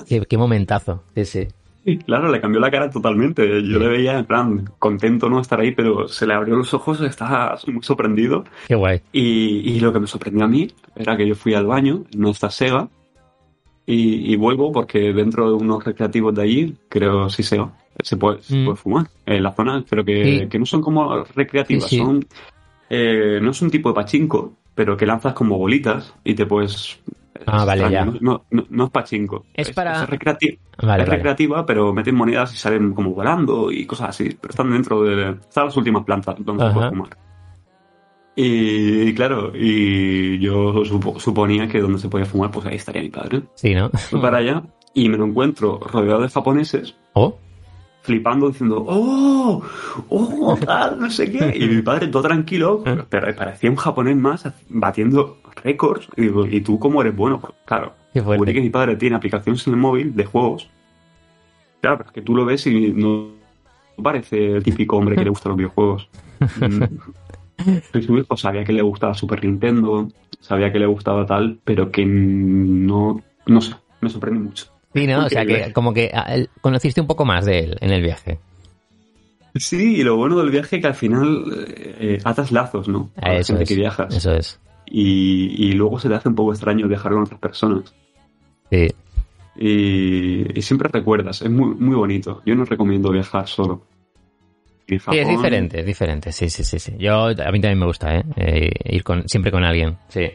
[0.06, 1.48] qué, qué momentazo ese.
[2.06, 3.46] Claro, le cambió la cara totalmente.
[3.62, 7.00] Yo le veía en plan contento no estar ahí, pero se le abrió los ojos,
[7.00, 8.44] estaba muy sorprendido.
[8.68, 9.00] Qué guay.
[9.12, 12.30] Y, y lo que me sorprendió a mí era que yo fui al baño, no
[12.30, 12.88] está Sega,
[13.86, 17.72] y, y vuelvo porque dentro de unos recreativos de allí, creo sí Sega,
[18.02, 18.64] se puede, se Mm.
[18.66, 20.48] puede fumar en la zona, pero que, Sí.
[20.48, 22.02] que no son como recreativas, Sí, sí.
[22.02, 22.24] son
[22.88, 26.98] eh, no es un tipo de pachinko, pero que lanzas como bolitas y te puedes
[27.46, 28.18] Ah, vale, extraño, ya.
[28.20, 29.46] No, no, no es pachinko.
[29.54, 31.16] Es para- recreati- Vale, es vale.
[31.16, 34.36] recreativa, pero meten monedas y salen como volando y cosas así.
[34.40, 35.30] Pero están dentro de.
[35.32, 37.08] Están las últimas plantas donde se puede fumar.
[38.36, 43.02] Y, y claro, y yo supo- suponía que donde se podía fumar, pues ahí estaría
[43.02, 43.42] mi padre.
[43.54, 43.90] Sí, ¿no?
[43.90, 44.62] Fui para allá
[44.94, 47.36] y me lo encuentro rodeado de japoneses, Oh,
[48.02, 49.62] flipando, diciendo, ¡Oh!
[50.08, 50.56] ¡Oh!
[50.64, 51.52] Tal, no sé qué.
[51.56, 56.08] Y mi padre todo tranquilo, pero, parecía un japonés más batiendo récords.
[56.16, 57.40] Y digo, ¿y tú cómo eres bueno?
[57.40, 60.68] Pues, claro, descubrí que mi padre tiene aplicaciones en el móvil de juegos.
[61.80, 63.28] Claro, pero es que tú lo ves y no
[64.02, 66.08] parece el típico hombre que le gustan los videojuegos.
[67.92, 70.08] Soy su hijo, sabía que le gustaba Super Nintendo,
[70.40, 74.66] sabía que le gustaba tal, pero que no, no sé, me sorprende mucho.
[74.94, 75.26] Sí, ¿no?
[75.26, 78.38] O sea que como que ah, conociste un poco más de él en el viaje.
[79.54, 81.44] Sí, y lo bueno del viaje es que al final
[81.76, 83.10] eh, atas lazos, ¿no?
[83.14, 83.68] Con la Eso gente es.
[83.68, 84.14] que viajas.
[84.14, 84.60] Eso es.
[84.86, 87.92] Y, y luego se te hace un poco extraño viajar con otras personas.
[88.70, 88.88] Sí.
[89.56, 92.42] Y, y siempre recuerdas, es muy, muy bonito.
[92.46, 93.82] Yo no recomiendo viajar solo.
[94.88, 96.32] Sí, es diferente, es diferente.
[96.32, 96.92] Sí, sí, sí, sí.
[96.98, 98.24] Yo, a mí también me gusta, ¿eh?
[98.36, 99.96] Eh, ir con, siempre con alguien.
[100.08, 100.28] Sí.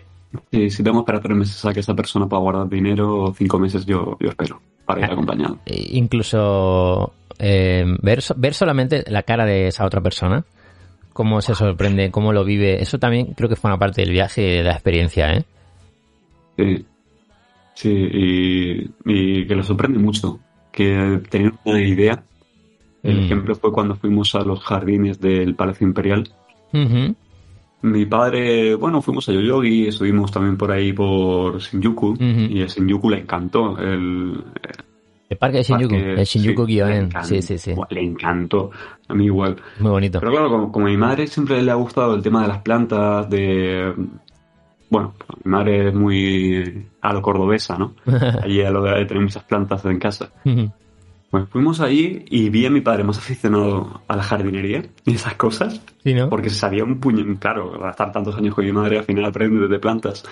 [0.51, 3.59] Sí, si tengo que esperar tres meses a que esa persona pueda guardar dinero, cinco
[3.59, 5.13] meses yo, yo espero para ir Ah.
[5.13, 5.57] acompañado.
[5.65, 10.45] E incluso eh, ver, ver solamente la cara de esa otra persona,
[11.13, 14.55] cómo se sorprende, cómo lo vive, eso también creo que forma parte del viaje y
[14.57, 15.43] de la experiencia, ¿eh?
[16.57, 16.85] Sí,
[17.73, 20.39] sí y, y que lo sorprende mucho.
[20.71, 22.21] Que tener una idea.
[23.03, 23.23] El Mm.
[23.25, 26.27] ejemplo fue cuando fuimos a los jardines del Palacio Imperial.
[26.73, 27.15] Ujú.
[27.85, 33.09] Mi padre, bueno, fuimos a Yoyogi, estuvimos también por ahí por Shinjuku y a Shinjuku
[33.09, 34.43] le encantó el,
[35.29, 37.23] El parque de Shinjuku, Parque- el Shinjuku sí, encanta.
[37.23, 37.73] Sí, sí, sí.
[37.89, 38.71] Le encantó.
[39.07, 39.55] A mí igual.
[39.79, 40.19] Muy bonito.
[40.19, 42.61] Pero claro, como, como a mi madre siempre le ha gustado el tema de las
[42.63, 43.93] plantas, de...
[44.89, 45.13] Bueno,
[45.43, 47.93] mi madre es muy a lo cordobesa, ¿no?
[48.41, 50.29] Allí a lo de tener muchas plantas en casa.
[51.35, 55.35] Pues fuimos ahí y vi a mi padre más aficionado a la jardinería y esas
[55.35, 55.81] cosas.
[56.01, 56.29] sí, ¿no?
[56.29, 59.67] Porque sabía un puño, claro, al estar tantos años con mi madre, al final aprende
[59.67, 60.23] de plantas.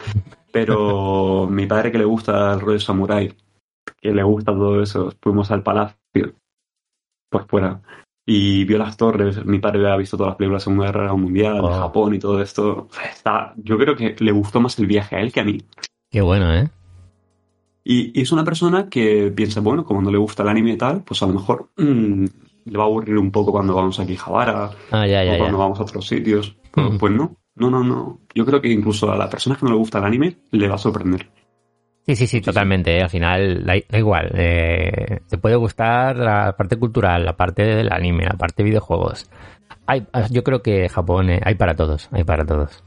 [0.54, 3.34] Pero mi padre que le gusta el rollo samurái,
[4.00, 6.36] que le gusta todo eso, fuimos al palacio,
[7.30, 7.82] por fuera,
[8.26, 9.44] y vio las torres.
[9.46, 12.20] Mi padre había visto todas las películas de la Segunda Guerra Mundial, de Japón y
[12.20, 12.88] todo esto.
[13.12, 15.58] Está, yo creo que le gustó más el viaje a él que a mí.
[16.10, 16.70] Qué bueno, ¿eh?
[17.84, 20.78] Y, y es una persona que piensa, bueno, como no le gusta el anime y
[20.78, 22.26] tal, pues a lo mejor mm,
[22.66, 25.58] le va a aburrir un poco cuando vamos aquí a Javara Ah, ya, o cuando
[25.58, 25.64] ya.
[25.64, 26.56] vamos a otros sitios.
[26.74, 26.98] Pero, Mm.
[26.98, 28.20] Pues no, no, no, no.
[28.34, 30.76] Yo creo que incluso a la persona que no le gusta el anime le va
[30.76, 31.30] a sorprender.
[32.06, 32.98] Sí, sí, sí, totalmente.
[32.98, 33.02] ¿eh?
[33.02, 34.32] Al final, da, da igual.
[34.34, 39.30] Eh, te puede gustar la parte cultural, la parte del anime, la parte de videojuegos.
[39.86, 42.84] Hay, yo creo que Japón eh, hay para todos, hay para todos.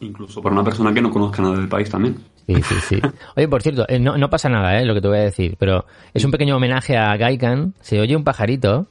[0.00, 2.16] Incluso para una persona que no conozca nada del país también.
[2.46, 3.00] Sí, sí, sí.
[3.36, 4.84] Oye, por cierto, eh, no, no pasa nada, ¿eh?
[4.84, 7.74] Lo que te voy a decir, pero es un pequeño homenaje a Gaikan.
[7.80, 8.88] Se oye un pajarito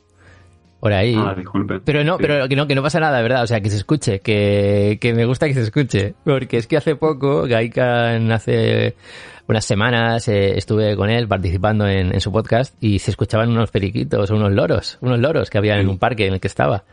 [0.84, 1.16] por ahí.
[1.18, 1.80] Ah, disculpe.
[1.80, 2.24] Pero no, Sí.
[2.28, 3.42] pero que no, que no pasa nada, verdad.
[3.44, 6.14] O sea, que se escuche, que, que me gusta que se escuche.
[6.26, 8.96] Porque es que hace poco, Gaikan hace
[9.48, 13.72] unas semanas eh, estuve con él participando en, en su podcast y se escuchaban unos
[13.72, 16.84] periquitos, unos loros, unos loros que había en un parque en el que estaba.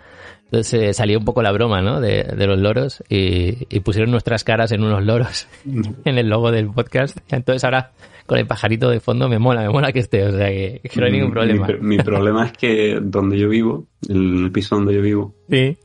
[0.44, 2.00] Entonces eh, salió un poco la broma, ¿no?
[2.00, 5.46] De, de los loros y, y pusieron nuestras caras en unos loros
[6.04, 7.18] en el logo del podcast.
[7.30, 7.90] Entonces ahora
[8.30, 11.00] con el pajarito de fondo me mola, me mola que esté, o sea que, que
[11.00, 11.66] no hay ningún problema.
[11.80, 15.76] Mi, mi problema es que donde yo vivo, el, el piso donde yo vivo, Sí.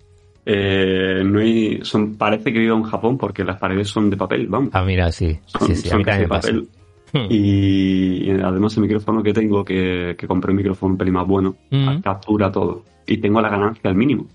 [0.45, 4.45] eh, no hay, son, parece que vivo en Japón porque las paredes son de papel,
[4.45, 4.69] vamos.
[4.73, 5.39] Ah, mira, sí.
[5.47, 6.49] Son, Sí, sí, a mí casi pasa.
[6.49, 6.67] papel.
[7.13, 7.27] Hmm.
[7.31, 11.25] Y, y además el micrófono que tengo, que, que compré un micrófono un pelín más
[11.25, 12.01] bueno, Mm.
[12.01, 12.83] captura todo.
[13.07, 14.27] Y tengo la ganancia al mínimo.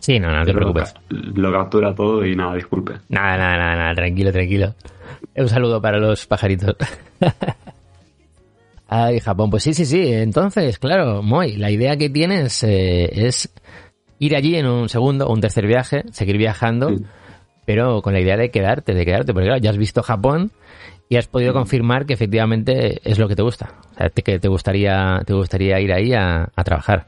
[0.00, 0.94] Sí, no, no te preocupes.
[1.08, 2.94] Lo captura todo y nada, disculpe.
[3.10, 4.74] Nada, nada, nada, nada, tranquilo, tranquilo.
[5.36, 6.74] Un saludo para los pajaritos.
[8.88, 10.12] Ay, Japón, pues sí, sí, sí.
[10.12, 13.52] Entonces, claro, Moy, la idea que tienes eh, es
[14.18, 17.04] ir allí en un segundo o un tercer viaje, seguir viajando, Sí.
[17.64, 20.50] pero con la idea de quedarte, de quedarte, porque claro, ya has visto Japón
[21.08, 23.74] y has podido confirmar que efectivamente es lo que te gusta.
[23.92, 27.06] O sea, te- que te gustaría, te gustaría ir ahí a, a trabajar.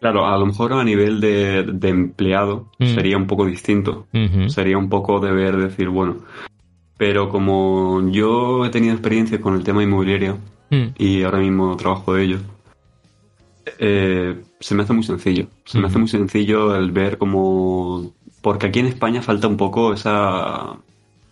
[0.00, 2.94] Claro, a lo mejor a nivel de, de empleado Mm.
[2.94, 4.06] sería un poco distinto.
[4.48, 6.16] Sería un poco deber decir, bueno.
[6.98, 10.38] Pero como yo he tenido experiencia con el tema inmobiliario
[10.70, 10.86] Mm.
[10.98, 12.38] y ahora mismo trabajo de ello,
[13.78, 15.46] eh, se me hace muy sencillo.
[15.64, 18.12] Se me hace muy sencillo el ver cómo...
[18.42, 20.76] Porque aquí en España falta un poco esa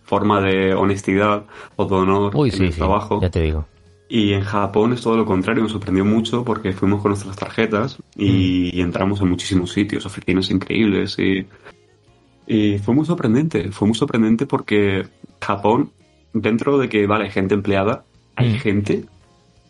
[0.05, 1.45] forma de honestidad
[1.77, 3.21] o de honor Uy, en sí, el sí, trabajo.
[3.23, 3.67] ya te digo.
[4.09, 7.99] Y en Japón es todo lo contrario, me sorprendió mucho porque fuimos con nuestras tarjetas
[8.17, 8.77] y, Mm.
[8.77, 11.47] y entramos en muchísimos sitios, oficinas increíbles y,
[12.47, 15.07] y fue muy sorprendente, fue muy sorprendente porque
[15.41, 15.91] Japón,
[16.33, 18.05] dentro de que, vale, hay gente empleada,
[18.37, 18.57] hay Mm.
[18.59, 19.05] gente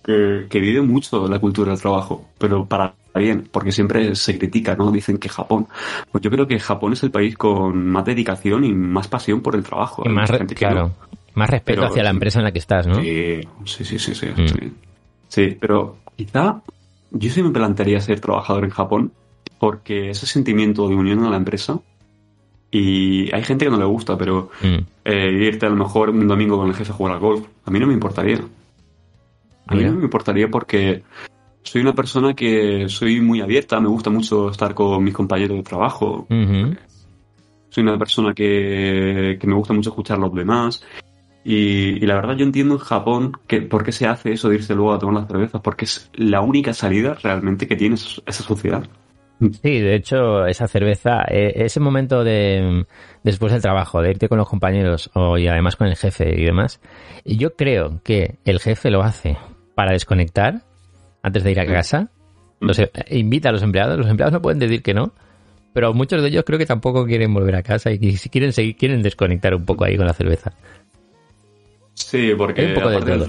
[0.02, 4.74] que, que vive mucho la cultura del trabajo, pero para bien, porque siempre se critica,
[4.74, 4.90] ¿no?
[4.90, 5.68] Dicen que Japón,
[6.10, 9.54] pues yo creo que Japón es el país con más dedicación y más pasión por
[9.54, 10.02] el trabajo.
[10.04, 10.90] Y Hay más, gente que no.
[11.34, 12.96] Más respeto Pero- hacia la empresa en la que estás, ¿no?
[13.02, 14.48] Sí, sí, sí, sí, sí, Mm.
[14.48, 14.72] sí.
[15.28, 16.62] Sí, pero quizá
[17.10, 19.12] yo sí me plantearía ser trabajador en Japón
[19.58, 21.78] porque ese sentimiento de unión a la empresa
[22.70, 24.76] y hay gente que no le gusta, pero Mm.
[25.04, 27.70] eh, irte a lo mejor un domingo con el jefe a jugar al golf, a
[27.70, 28.40] mí no me importaría.
[29.66, 31.02] A mí no me importaría porque
[31.62, 35.62] soy una persona que soy muy abierta, me gusta mucho estar con mis compañeros de
[35.62, 36.26] trabajo,
[37.70, 40.84] soy una persona que, que me gusta mucho escuchar a los demás.
[41.44, 44.56] Y, y la verdad yo entiendo en Japón que por qué se hace eso de
[44.56, 48.42] irse luego a tomar las cervezas, porque es la única salida realmente que tiene esa
[48.42, 48.84] sociedad.
[49.40, 52.86] Sí, de hecho, esa cerveza, eh, ese momento de
[53.24, 56.44] después del trabajo, de irte con los compañeros o y además con el jefe y
[56.44, 56.80] demás,
[57.24, 59.36] yo creo que el jefe lo hace
[59.74, 60.62] para desconectar
[61.22, 62.10] antes de ir a casa.
[62.60, 65.12] Los, eh, invita a los empleados, los empleados no pueden decir que no,
[65.72, 68.76] pero muchos de ellos creo que tampoco quieren volver a casa y si quieren seguir,
[68.76, 70.52] quieren desconectar un poco ahí con la cerveza.
[71.94, 73.20] Sí, porque un poco de aparte, del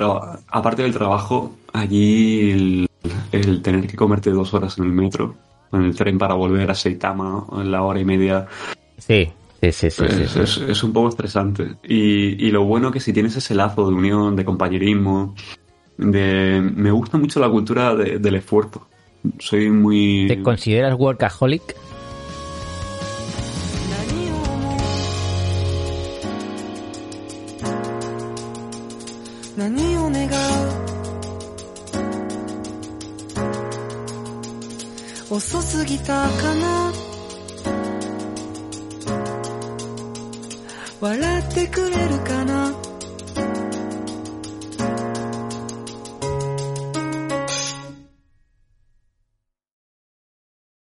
[0.49, 2.88] aparte del trabajo, allí el,
[3.32, 5.36] el tener que comerte dos horas en el metro,
[5.72, 8.47] en el tren para volver a Saitama en la hora y media,
[8.97, 9.30] Sí,
[9.61, 10.03] sí, sí, sí.
[10.09, 10.39] sí, es, sí.
[10.41, 11.76] es- es un poco estresante.
[11.88, 15.36] Y, y lo bueno que si tienes ese lazo de unión, de compañerismo,
[15.97, 18.88] de me gusta mucho la cultura de- del esfuerzo.
[19.39, 20.26] Soy muy...
[20.28, 21.76] ¿Te consideras workaholic?
[35.78, 36.93] 過ぎたかな？
[41.01, 42.84] 笑ってくれるかな？